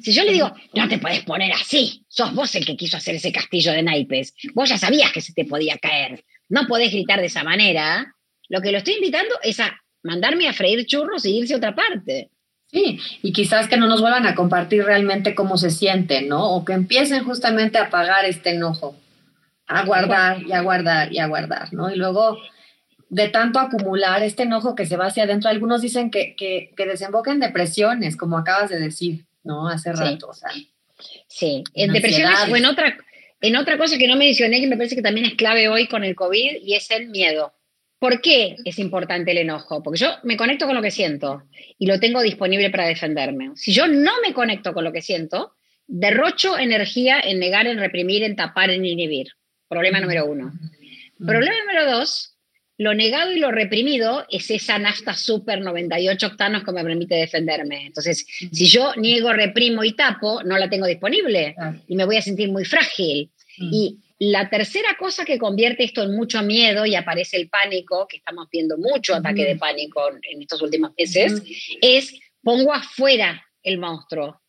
Si 0.03 0.13
yo 0.13 0.25
le 0.25 0.33
digo, 0.33 0.53
no 0.75 0.89
te 0.89 0.99
puedes 0.99 1.23
poner 1.25 1.53
así, 1.53 2.05
sos 2.09 2.35
vos 2.35 2.55
el 2.55 2.67
que 2.67 2.77
quiso 2.77 2.97
hacer 2.97 3.15
ese 3.15 3.33
castillo 3.33 3.73
de 3.73 3.83
naipes, 3.83 4.35
vos 4.53 4.69
ya 4.69 4.77
sabías 4.77 5.13
que 5.13 5.21
se 5.21 5.33
te 5.33 5.45
podía 5.45 5.79
caer, 5.79 6.25
no 6.49 6.67
podés 6.67 6.93
gritar 6.93 7.21
de 7.21 7.27
esa 7.27 7.45
manera, 7.45 8.15
lo 8.49 8.61
que 8.61 8.73
lo 8.73 8.79
estoy 8.79 8.95
invitando 8.95 9.35
es 9.43 9.61
a 9.61 9.81
mandarme 10.03 10.49
a 10.49 10.53
freír 10.53 10.85
churros 10.85 11.25
y 11.25 11.39
irse 11.39 11.55
a 11.55 11.59
otra 11.59 11.75
parte. 11.75 12.31
Sí, 12.67 12.99
y 13.23 13.33
quizás 13.33 13.69
que 13.69 13.77
no 13.77 13.87
nos 13.87 14.01
vuelvan 14.01 14.27
a 14.27 14.35
compartir 14.35 14.85
realmente 14.85 15.35
cómo 15.35 15.57
se 15.57 15.71
sienten, 15.71 16.29
¿no? 16.29 16.51
O 16.51 16.65
que 16.65 16.73
empiecen 16.73 17.25
justamente 17.25 17.79
a 17.79 17.85
apagar 17.85 18.25
este 18.25 18.51
enojo 18.51 18.97
a 19.67 19.85
guardar 19.85 20.43
y 20.43 20.53
a 20.53 20.61
guardar 20.61 21.13
y 21.13 21.19
a 21.19 21.27
guardar, 21.27 21.73
¿no? 21.73 21.91
Y 21.91 21.97
luego 21.97 22.39
de 23.09 23.29
tanto 23.29 23.59
acumular 23.59 24.23
este 24.23 24.43
enojo 24.43 24.75
que 24.75 24.87
se 24.87 24.97
va 24.97 25.07
hacia 25.07 25.25
adentro, 25.25 25.49
algunos 25.51 25.83
dicen 25.83 26.11
que, 26.11 26.35
que, 26.37 26.73
que 26.77 26.87
desemboca 26.87 27.31
en 27.31 27.41
depresiones, 27.41 28.17
como 28.17 28.39
acabas 28.39 28.71
de 28.71 28.81
decir, 28.81 29.25
¿no? 29.45 29.69
Hace 29.69 29.93
rato, 29.93 30.29
o 30.29 30.35
sea. 30.35 30.51
Sí, 31.29 31.63
en, 31.75 31.93
depresiones 31.93 32.39
o 32.51 32.57
en 32.57 32.65
otra, 32.65 32.97
en 33.41 33.57
otra 33.57 33.79
cosa 33.79 33.99
que 33.99 34.09
no 34.09 34.17
mencioné, 34.17 34.61
que 34.61 34.67
me 34.67 34.77
parece 34.77 34.97
que 34.97 35.03
también 35.03 35.27
es 35.27 35.35
clave 35.35 35.69
hoy 35.69 35.87
con 35.87 36.05
el 36.05 36.15
COVID, 36.15 36.63
y 36.63 36.75
es 36.75 36.91
el 36.91 37.09
miedo. 37.09 37.53
¿Por 37.99 38.21
qué 38.21 38.57
es 38.65 38.79
importante 38.79 39.31
el 39.31 39.39
enojo? 39.39 39.83
Porque 39.83 40.01
yo 40.01 40.09
me 40.25 40.37
conecto 40.37 40.67
con 40.67 40.75
lo 40.75 40.83
que 40.83 40.91
siento 40.91 41.45
y 41.79 41.87
lo 41.87 42.01
tengo 42.01 42.21
disponible 42.21 42.71
para 42.71 42.87
defenderme. 42.87 43.53
Si 43.55 43.73
yo 43.73 43.87
no 43.87 44.13
me 44.27 44.35
conecto 44.35 44.75
con 44.75 44.85
lo 44.85 44.93
que 44.93 45.01
siento, 45.01 45.55
derrocho 45.87 46.59
energía 46.59 47.21
en 47.21 47.39
negar, 47.39 47.67
en 47.67 47.79
reprimir, 47.79 48.23
en 48.23 48.37
tapar, 48.37 48.71
en 48.71 48.85
inhibir. 48.85 49.29
Problema 49.75 50.01
número 50.01 50.27
uno. 50.27 50.53
Problema 51.19 51.59
número 51.59 51.91
dos, 51.91 52.37
lo 52.79 52.95
negado 52.95 53.33
y 53.33 53.41
lo 53.41 53.51
reprimido 53.51 54.25
es 54.31 54.49
esa 54.51 54.79
nafta 54.79 55.15
super 55.15 55.61
98 55.61 56.29
octanos 56.29 56.63
que 56.63 56.71
me 56.71 56.85
permite 56.85 57.17
defenderme. 57.17 57.87
Entonces, 57.87 58.25
si 58.53 58.67
yo 58.67 58.95
niego, 58.95 59.33
reprimo 59.33 59.83
y 59.83 59.93
tapo, 59.95 60.45
no 60.45 60.57
la 60.59 60.71
tengo 60.71 60.87
disponible 60.87 61.57
y 61.89 61.97
me 61.97 62.05
voy 62.05 62.19
a 62.19 62.23
sentir 62.23 62.51
muy 62.51 62.65
frágil. 62.65 63.33
Y 63.59 63.99
la 64.21 64.49
tercera 64.49 64.97
cosa 64.97 65.25
que 65.25 65.39
convierte 65.39 65.83
esto 65.83 66.05
en 66.05 66.15
mucho 66.15 66.41
miedo 66.43 66.87
y 66.87 66.95
aparece 66.95 67.37
el 67.37 67.49
pánico, 67.49 68.07
que 68.09 68.19
estamos 68.19 68.49
viendo 68.53 68.79
mucho 68.79 69.17
ataque 69.17 69.45
de 69.45 69.57
pánico 69.57 70.09
en 70.23 70.41
estos 70.41 70.63
últimos 70.63 70.93
meses, 70.97 71.43
es 71.81 72.15
pongo 72.43 72.73
afuera 72.73 73.45
el 73.65 73.79
monstruo. 73.79 74.41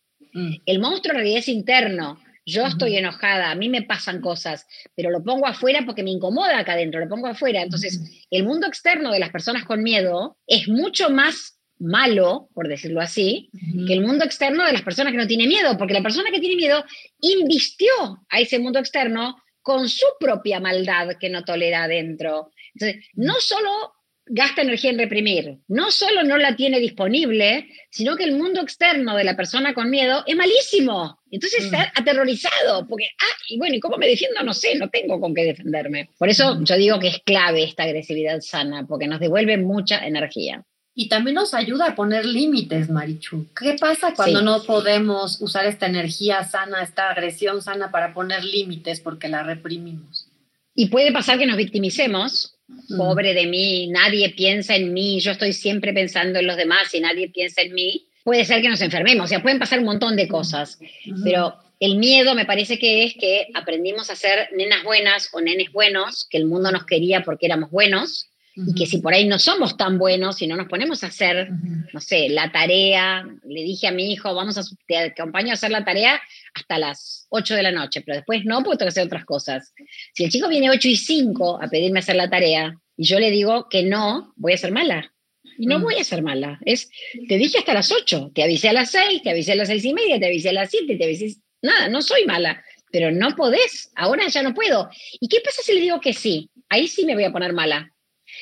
El 0.68 0.80
monstruo 0.80 1.14
en 1.14 1.18
realidad 1.18 1.40
es 1.40 1.48
interno. 1.48 2.20
Yo 2.46 2.66
estoy 2.66 2.96
enojada, 2.98 3.50
a 3.50 3.56
mí 3.56 3.70
me 3.70 3.82
pasan 3.82 4.22
cosas, 4.22 4.68
pero 4.96 5.10
lo 5.10 5.24
pongo 5.24 5.48
afuera 5.48 5.82
porque 5.86 6.04
me 6.04 6.12
incomoda 6.12 6.60
acá 6.60 6.74
adentro, 6.74 7.00
lo 7.00 7.10
pongo 7.10 7.28
afuera. 7.28 7.62
Entonces, 7.62 8.28
el 8.30 8.44
mundo 8.44 8.68
externo 8.68 9.12
de 9.12 9.20
las 9.20 9.32
personas 9.32 9.66
con 9.66 9.82
miedo 9.82 10.38
es 10.46 10.68
mucho 10.68 11.10
más 11.10 11.60
malo, 11.78 12.50
por 12.54 12.68
decirlo 12.68 13.02
así, 13.02 13.50
que 13.88 13.94
el 13.94 14.02
mundo 14.02 14.24
externo 14.24 14.64
de 14.64 14.74
las 14.74 14.84
personas 14.84 15.12
que 15.12 15.18
no 15.18 15.28
tienen 15.28 15.50
miedo, 15.50 15.78
porque 15.78 15.94
la 15.94 16.04
persona 16.04 16.30
que 16.32 16.40
tiene 16.40 16.56
miedo 16.56 16.86
invistió 17.20 17.92
a 18.30 18.40
ese 18.40 18.60
mundo 18.60 18.80
externo 18.80 19.36
con 19.62 19.90
su 19.90 20.06
propia 20.20 20.60
maldad 20.60 21.18
que 21.20 21.30
no 21.30 21.44
tolera 21.44 21.84
adentro. 21.84 22.52
Entonces, 22.76 23.04
no 23.16 23.34
solo 23.40 23.94
gasta 24.28 24.62
energía 24.62 24.90
en 24.90 24.98
reprimir. 24.98 25.60
No 25.68 25.92
solo 25.92 26.24
no 26.24 26.38
la 26.38 26.56
tiene 26.56 26.80
disponible, 26.80 27.68
sino 27.90 28.16
que 28.16 28.24
el 28.24 28.36
mundo 28.36 28.62
externo 28.62 29.16
de 29.16 29.24
la 29.24 29.36
persona 29.36 29.74
con 29.74 29.90
miedo 29.90 30.24
es 30.26 30.36
malísimo. 30.36 31.20
Entonces 31.30 31.66
está 31.66 31.86
mm. 31.86 32.02
aterrorizado, 32.02 32.88
porque, 32.88 33.06
ah, 33.22 33.38
y 33.50 33.58
bueno, 33.58 33.76
¿y 33.76 33.80
cómo 33.80 33.98
me 33.98 34.08
defiendo? 34.08 34.42
No 34.44 34.54
sé, 34.54 34.76
no 34.76 34.90
tengo 34.90 35.20
con 35.20 35.34
qué 35.34 35.44
defenderme. 35.44 36.10
Por 36.18 36.30
eso 36.30 36.60
yo 36.64 36.76
digo 36.76 37.00
que 37.00 37.10
es 37.10 37.20
clave 37.24 37.64
esta 37.64 37.84
agresividad 37.84 38.42
sana, 38.42 38.86
porque 38.88 39.08
nos 39.08 39.20
devuelve 39.20 39.58
mucha 39.58 40.06
energía. 40.06 40.64
Y 40.98 41.10
también 41.10 41.36
nos 41.36 41.54
ayuda 41.54 41.88
a 41.88 41.96
poner 41.96 42.26
límites, 42.26 42.90
Marichu. 42.90 43.48
¿Qué 43.54 43.76
pasa 43.78 44.14
cuando 44.14 44.42
no 44.42 44.64
podemos 44.64 45.42
usar 45.42 45.66
esta 45.66 45.88
energía 45.88 46.46
sana, 46.46 46.82
esta 46.82 47.10
agresión 47.10 47.62
sana 47.62 47.92
para 47.92 48.14
poner 48.14 48.46
límites 48.46 49.02
porque 49.02 49.28
la 49.28 49.44
reprimimos? 49.44 50.30
Y 50.74 50.88
puede 50.88 51.12
pasar 51.12 51.38
que 51.38 51.46
nos 51.46 51.58
victimicemos, 51.58 52.55
Mm. 52.55 52.55
Pobre 52.98 53.34
de 53.34 53.46
mí, 53.46 53.88
nadie 53.88 54.30
piensa 54.30 54.76
en 54.76 54.94
mí, 54.94 55.20
yo 55.20 55.32
estoy 55.32 55.54
siempre 55.54 55.94
pensando 55.94 56.40
en 56.40 56.48
los 56.48 56.58
demás 56.58 56.94
y 56.94 57.00
nadie 57.00 57.30
piensa 57.30 57.62
en 57.62 57.74
mí, 57.74 58.08
puede 58.24 58.46
ser 58.46 58.62
que 58.62 58.70
nos 58.70 58.82
enfermemos, 58.82 59.26
o 59.26 59.28
sea, 59.28 59.42
pueden 59.42 59.60
pasar 59.60 59.80
un 59.80 59.86
montón 59.86 60.16
de 60.16 60.28
cosas, 60.28 60.80
pero 61.24 61.56
el 61.80 61.98
miedo 61.98 62.34
me 62.36 62.46
parece 62.46 62.80
que 62.80 63.04
es 63.04 63.14
que 63.16 63.48
aprendimos 63.54 64.10
a 64.10 64.16
ser 64.16 64.50
nenas 64.54 64.84
buenas 64.84 65.30
o 65.34 65.42
nenes 65.42 65.72
buenos, 65.72 66.28
que 66.30 66.38
el 66.38 66.46
mundo 66.46 66.72
nos 66.72 66.86
quería 66.86 67.24
porque 67.24 67.46
éramos 67.46 67.70
buenos, 67.70 68.30
y 68.56 68.74
que 68.74 68.86
si 68.86 69.00
por 69.00 69.14
ahí 69.14 69.28
no 69.28 69.38
somos 69.38 69.76
tan 69.76 69.98
buenos 69.98 70.42
y 70.42 70.48
no 70.48 70.56
nos 70.56 70.68
ponemos 70.68 71.04
a 71.04 71.08
hacer, 71.08 71.50
no 71.94 72.00
sé, 72.00 72.30
la 72.30 72.52
tarea, 72.52 73.26
le 73.44 73.64
dije 73.64 73.88
a 73.88 73.92
mi 73.92 74.12
hijo, 74.12 74.34
vamos 74.34 74.58
a, 74.58 74.64
te 74.88 74.98
acompaño 74.98 75.52
a 75.52 75.56
hacer 75.56 75.72
la 75.72 75.84
tarea 75.84 76.22
hasta 76.54 76.80
las 76.80 77.28
8 77.30 77.54
de 77.56 77.64
la 77.64 77.72
noche, 77.72 78.02
pero 78.02 78.16
después 78.16 78.46
no, 78.46 78.64
porque 78.64 78.78
tengo 78.78 78.88
que 78.88 78.92
hacer 78.94 79.06
otras 79.08 79.26
cosas. 79.26 79.74
Si 80.14 80.24
el 80.24 80.32
chico 80.32 80.48
viene 80.48 80.70
8 80.70 80.88
y 80.88 80.96
5 80.96 81.60
a 81.62 81.68
pedirme 81.68 82.00
hacer 82.00 82.16
la 82.16 82.30
tarea 82.30 82.80
y 82.96 83.06
yo 83.06 83.20
le 83.20 83.30
digo 83.30 83.68
que 83.70 83.84
no, 83.84 84.34
voy 84.38 84.54
a 84.54 84.58
ser 84.58 84.72
mala. 84.72 85.12
Y 85.58 85.68
no 85.68 85.80
mm. 85.80 85.84
voy 85.84 85.96
a 85.96 86.04
ser 86.04 86.22
mala. 86.22 86.60
Es, 86.66 86.90
te 87.28 87.38
dije 87.38 87.58
hasta 87.58 87.74
las 87.74 87.92
8, 87.92 88.32
te 88.34 88.44
avisé 88.44 88.70
a 88.70 88.74
las 88.74 88.92
6, 88.92 89.22
te 89.22 89.32
avisé 89.32 89.52
a 89.52 89.56
las 89.56 89.68
6 89.68 89.84
y 89.84 89.94
media, 89.94 90.20
te 90.20 90.28
avisé 90.28 90.50
a 90.50 90.54
las 90.54 90.70
7, 90.70 90.96
te 90.96 91.04
avisé... 91.04 91.36
Nada, 91.62 91.90
no 91.90 92.02
soy 92.02 92.26
mala, 92.26 92.64
pero 92.92 93.12
no 93.12 93.36
podés, 93.36 93.92
ahora 93.96 94.28
ya 94.28 94.44
no 94.44 94.54
puedo. 94.54 94.90
¿Y 95.20 95.28
qué 95.28 95.40
pasa 95.44 95.62
si 95.62 95.74
le 95.74 95.82
digo 95.82 96.00
que 96.00 96.14
sí? 96.14 96.50
Ahí 96.70 96.88
sí 96.88 97.06
me 97.06 97.16
voy 97.16 97.24
a 97.24 97.32
poner 97.32 97.54
mala 97.54 97.95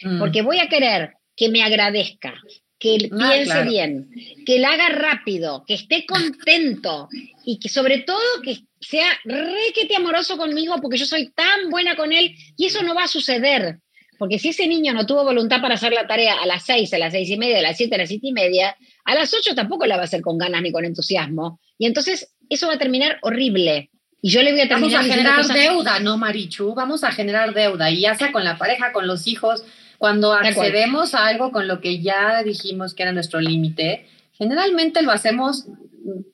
Mm. 0.04 0.20
porque 0.20 0.42
voy 0.42 0.60
a 0.60 0.68
querer 0.68 1.14
que 1.36 1.50
me 1.50 1.64
agradezca, 1.64 2.34
que 2.80 3.10
ah, 3.12 3.32
piense 3.32 3.64
bien, 3.64 4.10
que 4.46 4.60
la 4.60 4.72
haga 4.72 4.90
rápido, 4.90 5.64
que 5.66 5.76
esté 5.76 6.06
contento 6.06 7.08
y 7.46 7.60
que 7.60 7.70
sobre 7.70 8.00
todo 8.00 8.20
que 8.44 8.60
sea 8.80 9.08
requete 9.24 9.96
amoroso 9.96 10.38
conmigo 10.38 10.76
porque 10.82 10.98
yo 10.98 11.06
soy 11.06 11.32
tan 11.32 11.70
buena 11.70 11.96
con 11.96 12.12
él 12.12 12.36
y 12.58 12.66
eso 12.66 12.84
no 12.84 12.94
va 12.94 13.06
a 13.06 13.08
suceder. 13.08 13.80
Porque 14.20 14.40
si 14.40 14.50
ese 14.50 14.68
niño 14.68 14.94
no 14.94 15.06
tuvo 15.06 15.24
voluntad 15.24 15.60
para 15.60 15.76
hacer 15.76 15.92
la 15.92 16.08
tarea 16.08 16.36
a 16.36 16.46
las 16.46 16.66
seis, 16.66 16.94
a 16.94 16.98
las 16.98 17.14
seis 17.14 17.30
y 17.30 17.38
media, 17.38 17.60
a 17.60 17.62
las 17.62 17.78
siete, 17.78 17.96
a 17.96 17.98
las 17.98 18.10
siete 18.10 18.28
y 18.28 18.32
media, 18.32 18.78
a 19.06 19.16
las 19.16 19.34
ocho 19.34 19.56
tampoco 19.56 19.86
la 19.86 19.96
va 19.96 20.04
a 20.04 20.06
hacer 20.06 20.22
con 20.22 20.38
ganas 20.38 20.62
ni 20.62 20.72
con 20.72 20.86
entusiasmo. 20.86 21.60
Y 21.78 21.88
entonces 21.88 22.34
eso 22.50 22.68
va 22.68 22.74
a 22.74 22.78
terminar 22.78 23.18
horrible. 23.22 23.90
Y 24.22 24.30
yo 24.30 24.42
le 24.42 24.52
voy 24.52 24.62
a 24.62 24.70
terminar 24.70 25.04
Vamos 25.04 25.12
a 25.12 25.14
generar 25.14 25.46
deuda, 25.48 26.00
¿no, 26.00 26.18
Marichu? 26.18 26.74
Vamos 26.74 27.04
a 27.04 27.12
generar 27.12 27.54
deuda. 27.54 27.92
Y 27.92 28.02
ya 28.02 28.16
sea 28.16 28.32
con 28.32 28.46
la 28.46 28.58
pareja, 28.58 28.94
con 28.94 29.08
los 29.08 29.28
hijos, 29.28 29.66
cuando 30.04 30.34
accedemos 30.34 31.14
a 31.14 31.28
algo 31.28 31.54
con 31.54 31.66
lo 31.66 31.80
que 31.80 32.02
ya 32.02 32.44
dijimos 32.44 32.94
que 32.94 33.04
era 33.04 33.14
nuestro 33.14 33.40
límite, 33.40 34.06
generalmente 34.34 35.02
lo 35.02 35.14
hacemos 35.14 35.66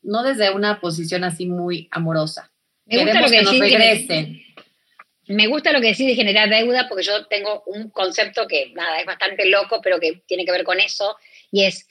no 0.01 0.23
desde 0.23 0.49
una 0.49 0.81
posición 0.81 1.23
así 1.23 1.45
muy 1.45 1.87
amorosa. 1.91 2.51
Me 2.87 3.03
gusta 3.03 3.21
lo 3.21 3.29
que, 3.29 3.43
nos 3.43 3.59
regresen. 3.59 4.41
me 5.27 5.45
gusta 5.45 5.71
lo 5.71 5.81
que 5.81 5.89
decís 5.89 6.07
de 6.07 6.15
generar 6.15 6.49
deuda 6.49 6.87
porque 6.89 7.03
yo 7.03 7.27
tengo 7.27 7.61
un 7.67 7.91
concepto 7.91 8.47
que, 8.47 8.71
nada, 8.73 9.01
es 9.01 9.05
bastante 9.05 9.47
loco, 9.47 9.81
pero 9.83 9.99
que 9.99 10.23
tiene 10.25 10.45
que 10.45 10.51
ver 10.51 10.63
con 10.63 10.79
eso, 10.79 11.15
y 11.51 11.65
es, 11.65 11.87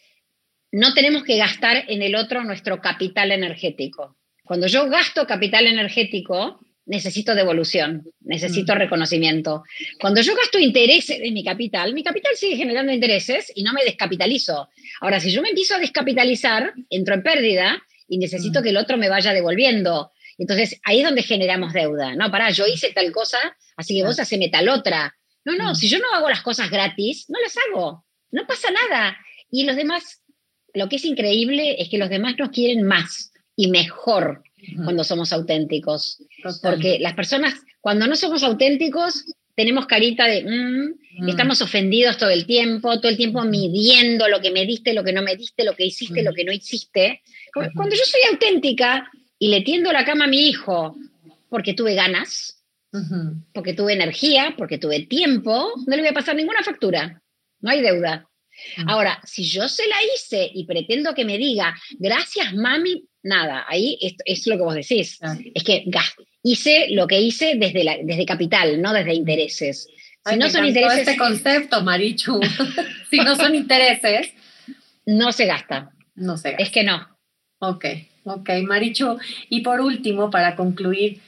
no 0.72 0.94
tenemos 0.94 1.22
que 1.22 1.36
gastar 1.36 1.84
en 1.86 2.02
el 2.02 2.16
otro 2.16 2.42
nuestro 2.42 2.80
capital 2.80 3.30
energético. 3.30 4.16
Cuando 4.42 4.66
yo 4.66 4.88
gasto 4.88 5.28
capital 5.28 5.68
energético, 5.68 6.58
necesito 6.88 7.34
devolución, 7.34 8.04
necesito 8.20 8.74
mm. 8.74 8.78
reconocimiento. 8.78 9.62
Cuando 10.00 10.20
yo 10.22 10.34
gasto 10.34 10.58
intereses 10.58 11.18
en 11.22 11.34
mi 11.34 11.44
capital, 11.44 11.94
mi 11.94 12.02
capital 12.02 12.32
sigue 12.34 12.56
generando 12.56 12.92
intereses 12.92 13.52
y 13.54 13.62
no 13.62 13.72
me 13.72 13.84
descapitalizo. 13.84 14.68
Ahora, 15.00 15.20
si 15.20 15.30
yo 15.30 15.42
me 15.42 15.50
empiezo 15.50 15.74
a 15.74 15.78
descapitalizar, 15.78 16.72
entro 16.90 17.14
en 17.14 17.22
pérdida 17.22 17.82
y 18.08 18.18
necesito 18.18 18.60
mm. 18.60 18.62
que 18.62 18.70
el 18.70 18.76
otro 18.78 18.96
me 18.96 19.08
vaya 19.08 19.32
devolviendo. 19.32 20.12
Entonces, 20.38 20.80
ahí 20.84 21.00
es 21.00 21.04
donde 21.04 21.22
generamos 21.22 21.72
deuda. 21.72 22.14
No, 22.16 22.30
pará, 22.30 22.50
yo 22.50 22.66
hice 22.66 22.92
tal 22.92 23.12
cosa, 23.12 23.38
así 23.76 23.94
que 23.94 24.04
vos 24.04 24.18
haceme 24.18 24.48
tal 24.48 24.68
otra. 24.68 25.14
No, 25.44 25.54
no, 25.56 25.72
mm. 25.72 25.74
si 25.74 25.88
yo 25.88 25.98
no 25.98 26.12
hago 26.14 26.30
las 26.30 26.42
cosas 26.42 26.70
gratis, 26.70 27.26
no 27.28 27.38
las 27.40 27.54
hago. 27.68 28.06
No 28.30 28.46
pasa 28.46 28.68
nada. 28.70 29.18
Y 29.50 29.64
los 29.64 29.76
demás, 29.76 30.22
lo 30.72 30.88
que 30.88 30.96
es 30.96 31.04
increíble 31.04 31.76
es 31.82 31.90
que 31.90 31.98
los 31.98 32.08
demás 32.08 32.34
nos 32.38 32.48
quieren 32.48 32.82
más 32.82 33.30
y 33.56 33.70
mejor 33.70 34.42
cuando 34.84 35.04
somos 35.04 35.32
auténticos. 35.32 36.22
Porque 36.62 36.98
las 36.98 37.14
personas, 37.14 37.54
cuando 37.80 38.06
no 38.06 38.16
somos 38.16 38.42
auténticos, 38.42 39.24
tenemos 39.54 39.86
carita 39.86 40.26
de, 40.26 40.44
mm, 40.44 41.24
mm. 41.24 41.28
estamos 41.28 41.60
ofendidos 41.62 42.16
todo 42.16 42.30
el 42.30 42.46
tiempo, 42.46 43.00
todo 43.00 43.10
el 43.10 43.16
tiempo 43.16 43.42
midiendo 43.42 44.28
lo 44.28 44.40
que 44.40 44.52
me 44.52 44.64
diste, 44.64 44.92
lo 44.92 45.02
que 45.02 45.12
no 45.12 45.20
me 45.20 45.34
diste, 45.34 45.64
lo 45.64 45.74
que 45.74 45.86
hiciste, 45.86 46.22
lo 46.22 46.32
que 46.32 46.44
no 46.44 46.52
hiciste. 46.52 47.22
Cuando 47.52 47.96
yo 47.96 48.04
soy 48.04 48.20
auténtica 48.30 49.10
y 49.36 49.48
le 49.48 49.62
tiendo 49.62 49.92
la 49.92 50.04
cama 50.04 50.26
a 50.26 50.28
mi 50.28 50.48
hijo 50.48 50.96
porque 51.48 51.74
tuve 51.74 51.94
ganas, 51.94 52.62
porque 53.52 53.74
tuve 53.74 53.94
energía, 53.94 54.54
porque 54.56 54.78
tuve 54.78 55.06
tiempo, 55.06 55.72
no 55.86 55.96
le 55.96 56.02
voy 56.02 56.10
a 56.10 56.14
pasar 56.14 56.36
ninguna 56.36 56.62
factura, 56.62 57.20
no 57.60 57.70
hay 57.70 57.80
deuda. 57.80 58.28
Ahora, 58.86 59.20
si 59.24 59.44
yo 59.44 59.68
se 59.68 59.86
la 59.88 59.96
hice 60.14 60.48
y 60.54 60.66
pretendo 60.66 61.14
que 61.14 61.24
me 61.24 61.36
diga, 61.36 61.74
gracias 61.98 62.54
mami, 62.54 63.07
nada, 63.22 63.64
ahí 63.68 63.98
es, 64.24 64.46
lo 64.46 64.56
que 64.56 64.62
vos 64.62 64.74
decís. 64.74 65.18
Es 65.54 65.64
que 65.64 65.84
hice 66.42 66.86
lo 66.90 67.06
que 67.06 67.20
hice 67.20 67.54
desde, 67.56 67.84
la, 67.84 67.96
desde 68.02 68.26
capital, 68.26 68.80
no 68.80 68.92
desde 68.92 69.14
intereses. 69.14 69.88
Si 70.24 70.36
no 70.36 70.50
son 70.50 70.66
intereses. 70.66 71.00
este 71.00 71.16
concepto, 71.16 71.82
Marichu. 71.82 72.40
si 73.10 73.18
no 73.18 73.36
son 73.36 73.54
intereses. 73.54 74.32
No 75.06 75.32
se 75.32 75.46
gasta. 75.46 75.92
No 76.14 76.36
se 76.36 76.50
gasta. 76.50 76.62
Es 76.62 76.70
que 76.70 76.84
no. 76.84 77.08
Ok, 77.60 77.84
ok, 78.24 78.50
Marichu. 78.66 79.18
Y 79.48 79.60
por 79.62 79.80
último, 79.80 80.30
para 80.30 80.54
concluir, 80.54 81.20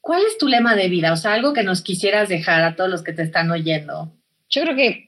¿cuál 0.00 0.22
es 0.26 0.36
tu 0.36 0.48
lema 0.48 0.74
de 0.74 0.88
vida? 0.88 1.12
O 1.12 1.16
sea, 1.16 1.34
algo 1.34 1.52
que 1.52 1.62
nos 1.62 1.82
quisieras 1.82 2.28
dejar 2.28 2.62
a 2.62 2.76
todos 2.76 2.90
los 2.90 3.02
que 3.02 3.12
te 3.12 3.22
están 3.22 3.50
oyendo. 3.50 4.12
Yo 4.50 4.62
creo 4.62 4.76
que 4.76 5.03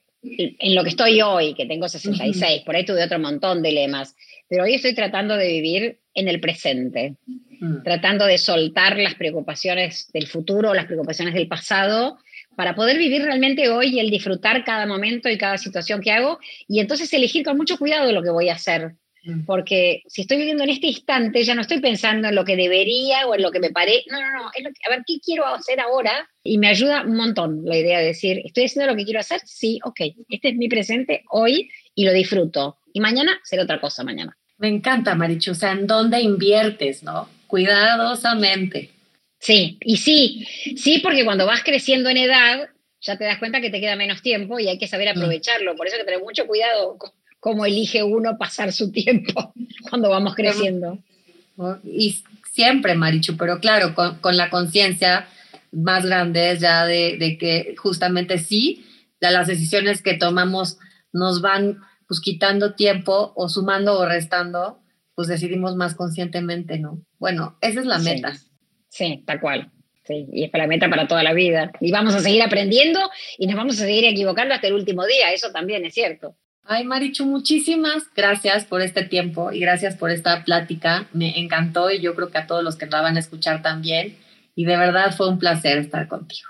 en 0.59 0.75
lo 0.75 0.83
que 0.83 0.91
estoy 0.91 1.21
hoy, 1.23 1.55
que 1.55 1.67
tengo 1.67 1.89
66, 1.89 2.63
por 2.63 2.77
ahí 2.77 2.85
tuve 2.85 3.03
otro 3.03 3.19
montón 3.19 3.63
de 3.63 3.73
lemas, 3.73 4.15
pero 4.49 4.65
hoy 4.65 4.75
estoy 4.75 4.95
tratando 4.95 5.37
de 5.37 5.49
vivir 5.49 5.99
en 6.15 6.29
el 6.29 6.41
presente, 6.41 7.17
mm. 7.61 7.83
tratando 7.83 8.27
de 8.27 8.39
soltar 8.39 8.99
las 8.99 9.15
preocupaciones 9.15 10.11
del 10.13 10.27
futuro, 10.27 10.75
las 10.75 10.87
preocupaciones 10.87 11.35
del 11.35 11.49
pasado, 11.49 12.19
para 12.57 12.75
poder 12.75 12.99
vivir 12.99 13.23
realmente 13.23 13.69
hoy 13.69 13.97
y 13.97 14.01
el 14.01 14.11
disfrutar 14.11 14.65
cada 14.65 14.87
momento 14.87 15.29
y 15.29 15.37
cada 15.39 15.59
situación 15.59 16.01
que 16.01 16.13
hago, 16.13 16.39
y 16.67 16.81
entonces 16.81 17.13
elegir 17.13 17.45
con 17.45 17.57
mucho 17.57 17.79
cuidado 17.79 18.13
lo 18.13 18.23
que 18.23 18.31
voy 18.31 18.49
a 18.49 18.55
hacer. 18.55 18.95
Porque 19.45 20.03
si 20.07 20.23
estoy 20.23 20.39
viviendo 20.39 20.65
en 20.65 20.71
este 20.71 20.89
instante, 20.89 21.43
ya 21.45 21.55
no 21.55 21.63
estoy 21.63 21.81
pensando 21.81 22.29
en 22.29 22.35
lo 22.35 22.45
que 22.45 22.57
debería 22.57 23.27
o 23.27 23.35
en 23.35 23.43
lo 23.43 23.51
que 23.51 23.61
me 23.61 23.71
paré. 23.71 24.05
No, 24.11 24.21
no, 24.21 24.33
no. 24.33 24.47
a 24.47 24.91
ver, 24.91 25.03
¿qué 25.07 25.19
quiero 25.25 25.47
hacer 25.47 25.81
ahora? 25.81 26.29
Y 26.43 26.59
me 26.59 26.69
ayuda 26.69 27.03
un 27.03 27.17
montón 27.17 27.63
la 27.65 27.77
idea 27.77 27.99
de 27.99 28.07
decir, 28.07 28.41
¿estoy 28.45 28.65
haciendo 28.65 28.91
lo 28.91 28.97
que 28.97 29.05
quiero 29.05 29.21
hacer? 29.21 29.41
Sí, 29.45 29.81
ok. 29.85 30.01
Este 30.29 30.51
es 30.51 30.57
mi 30.57 30.69
presente 30.69 31.25
hoy 31.31 31.71
y 31.95 32.05
lo 32.05 32.13
disfruto. 32.13 32.79
Y 32.93 33.01
mañana 33.01 33.41
será 33.45 33.65
otra 33.65 33.81
cosa 33.81 34.05
mañana. 34.05 34.37
Me 34.59 34.69
encanta, 34.69 35.15
Marichu. 35.15 35.51
O 35.51 35.55
sea, 35.55 35.73
¿en 35.73 35.87
dónde 35.87 36.21
inviertes, 36.21 37.03
no? 37.03 37.29
Cuidadosamente. 37.47 38.91
Sí, 39.39 39.79
y 39.81 39.99
sí, 39.99 40.47
sí, 40.77 41.01
porque 41.03 41.25
cuando 41.25 41.47
vas 41.47 41.63
creciendo 41.63 42.09
en 42.09 42.17
edad, 42.17 42.69
ya 43.01 43.17
te 43.17 43.25
das 43.25 43.39
cuenta 43.39 43.61
que 43.61 43.71
te 43.71 43.81
queda 43.81 43.97
menos 43.97 44.23
tiempo 44.23 44.59
y 44.59 44.69
hay 44.69 44.79
que 44.79 44.89
saber 44.89 45.09
mm. 45.09 45.19
aprovecharlo. 45.19 45.77
Por 45.77 45.87
eso 45.87 45.97
hay 45.97 46.03
que 46.03 46.07
tener 46.07 46.23
mucho 46.23 46.47
cuidado 46.47 46.97
cómo 47.41 47.65
elige 47.65 48.03
uno 48.03 48.39
pasar 48.39 48.73
su 48.73 48.91
tiempo 48.91 49.53
cuando 49.91 50.11
vamos 50.11 50.35
creciendo. 50.35 50.99
Y 51.85 52.23
siempre, 52.53 52.95
Marichu, 52.95 53.37
pero 53.37 53.61
claro, 53.61 53.95
con, 53.95 54.37
la 54.37 54.51
conciencia 54.51 55.29
más 55.73 56.05
grande 56.05 56.57
ya 56.59 56.87
de, 56.87 57.37
que 57.39 57.75
justamente 57.77 58.39
sí, 58.39 58.85
de 59.21 59.31
las 59.31 59.47
decisiones 59.47 60.03
que 60.03 60.15
tomamos 60.15 60.79
nos 61.13 61.41
van 61.41 61.79
pues 62.07 62.21
quitando 62.21 62.75
tiempo 62.75 63.33
o 63.35 63.49
sumando 63.49 63.99
o 63.99 64.07
restando, 64.07 64.81
pues 65.15 65.29
decidimos 65.29 65.75
más 65.77 65.95
conscientemente, 65.95 66.79
¿no? 66.79 67.01
Bueno, 67.19 67.57
esa 67.61 67.81
es 67.81 67.87
la 67.87 67.99
meta. 67.99 68.35
Sí, 68.89 69.25
tal 69.27 69.41
cual. 69.41 69.73
Sí, 70.05 70.29
y 70.33 70.45
es 70.45 70.51
la 70.53 70.69
meta 70.69 70.89
para 70.89 71.09
toda 71.09 71.25
la 71.25 71.33
vida. 71.33 71.73
Y 71.81 71.91
vamos 71.91 72.15
a 72.15 72.21
seguir 72.21 72.43
aprendiendo 72.43 73.01
y 73.39 73.47
nos 73.47 73.57
vamos 73.57 73.75
a 73.75 73.85
seguir 73.85 74.05
equivocando 74.05 74.55
hasta 74.55 74.69
el 74.69 74.75
último 74.75 75.05
día, 75.05 75.33
eso 75.33 75.51
también 75.51 75.85
es 75.85 75.95
cierto. 75.95 76.37
Ay, 76.69 76.85
Marichu, 76.85 77.27
muchísimas 77.27 78.13
gracias 78.15 78.65
por 78.65 78.83
este 78.83 79.05
tiempo 79.05 79.53
y 79.53 79.61
gracias 79.61 79.95
por 79.95 80.11
esta 80.11 80.43
plática. 80.45 81.07
Me 81.13 81.39
encantó 81.39 81.91
y 81.93 82.01
yo 82.01 82.15
creo 82.17 82.31
que 82.31 82.39
a 82.39 82.47
todos 82.47 82.65
los 82.65 82.77
que 82.77 82.87
la 82.87 83.03
van 83.03 83.17
a 83.17 83.21
escuchar 83.21 83.63
también. 83.63 84.17
Y 84.57 84.65
de 84.65 84.77
verdad 84.77 85.15
fue 85.15 85.29
un 85.29 85.39
placer 85.39 85.79
estar 85.79 86.09
contigo. 86.09 86.49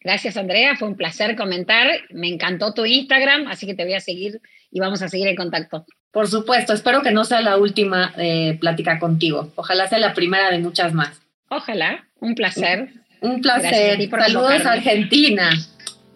Gracias, 0.00 0.36
Andrea. 0.36 0.76
Fue 0.76 0.88
un 0.88 0.96
placer 0.96 1.34
comentar. 1.34 1.88
Me 2.10 2.28
encantó 2.28 2.74
tu 2.74 2.84
Instagram, 2.84 3.46
así 3.48 3.66
que 3.66 3.74
te 3.74 3.84
voy 3.84 3.94
a 3.94 4.00
seguir 4.00 4.40
y 4.70 4.80
vamos 4.80 5.00
a 5.00 5.08
seguir 5.08 5.28
en 5.28 5.36
contacto. 5.36 5.86
Por 6.10 6.28
supuesto, 6.28 6.74
espero 6.74 7.00
que 7.00 7.10
no 7.10 7.24
sea 7.24 7.40
la 7.40 7.56
última 7.56 8.12
eh, 8.18 8.58
plática 8.60 8.98
contigo. 8.98 9.50
Ojalá 9.56 9.88
sea 9.88 9.98
la 9.98 10.12
primera 10.12 10.50
de 10.50 10.58
muchas 10.58 10.92
más. 10.92 11.22
Ojalá, 11.48 12.06
un 12.20 12.34
placer. 12.34 12.90
Un, 13.22 13.40
placer. 13.40 13.98
saludos 14.10 14.66
a 14.66 14.72
Argentina. 14.72 15.50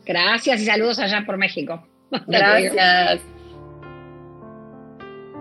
Gracias 0.05 0.61
y 0.61 0.67
saludos 0.67 0.99
allá 0.99 1.25
por 1.25 1.39
México. 1.39 1.89
Gracias. 2.27 3.23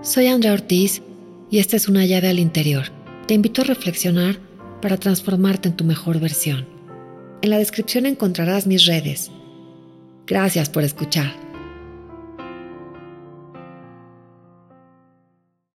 Soy 0.04 0.28
Andrea 0.28 0.54
Ortiz 0.54 1.02
y 1.50 1.58
esta 1.58 1.76
es 1.76 1.88
una 1.88 2.06
llave 2.06 2.30
al 2.30 2.40
interior. 2.40 2.86
Te 3.28 3.34
invito 3.34 3.62
a 3.62 3.66
reflexionar 3.66 4.40
para 4.82 4.98
transformarte 4.98 5.70
en 5.70 5.76
tu 5.76 5.84
mejor 5.84 6.20
versión. 6.20 6.68
En 7.42 7.50
la 7.50 7.58
descripción 7.58 8.06
encontrarás 8.06 8.68
mis 8.68 8.86
redes. 8.86 9.32
Gracias 10.28 10.70
por 10.70 10.84
escuchar. 10.84 11.47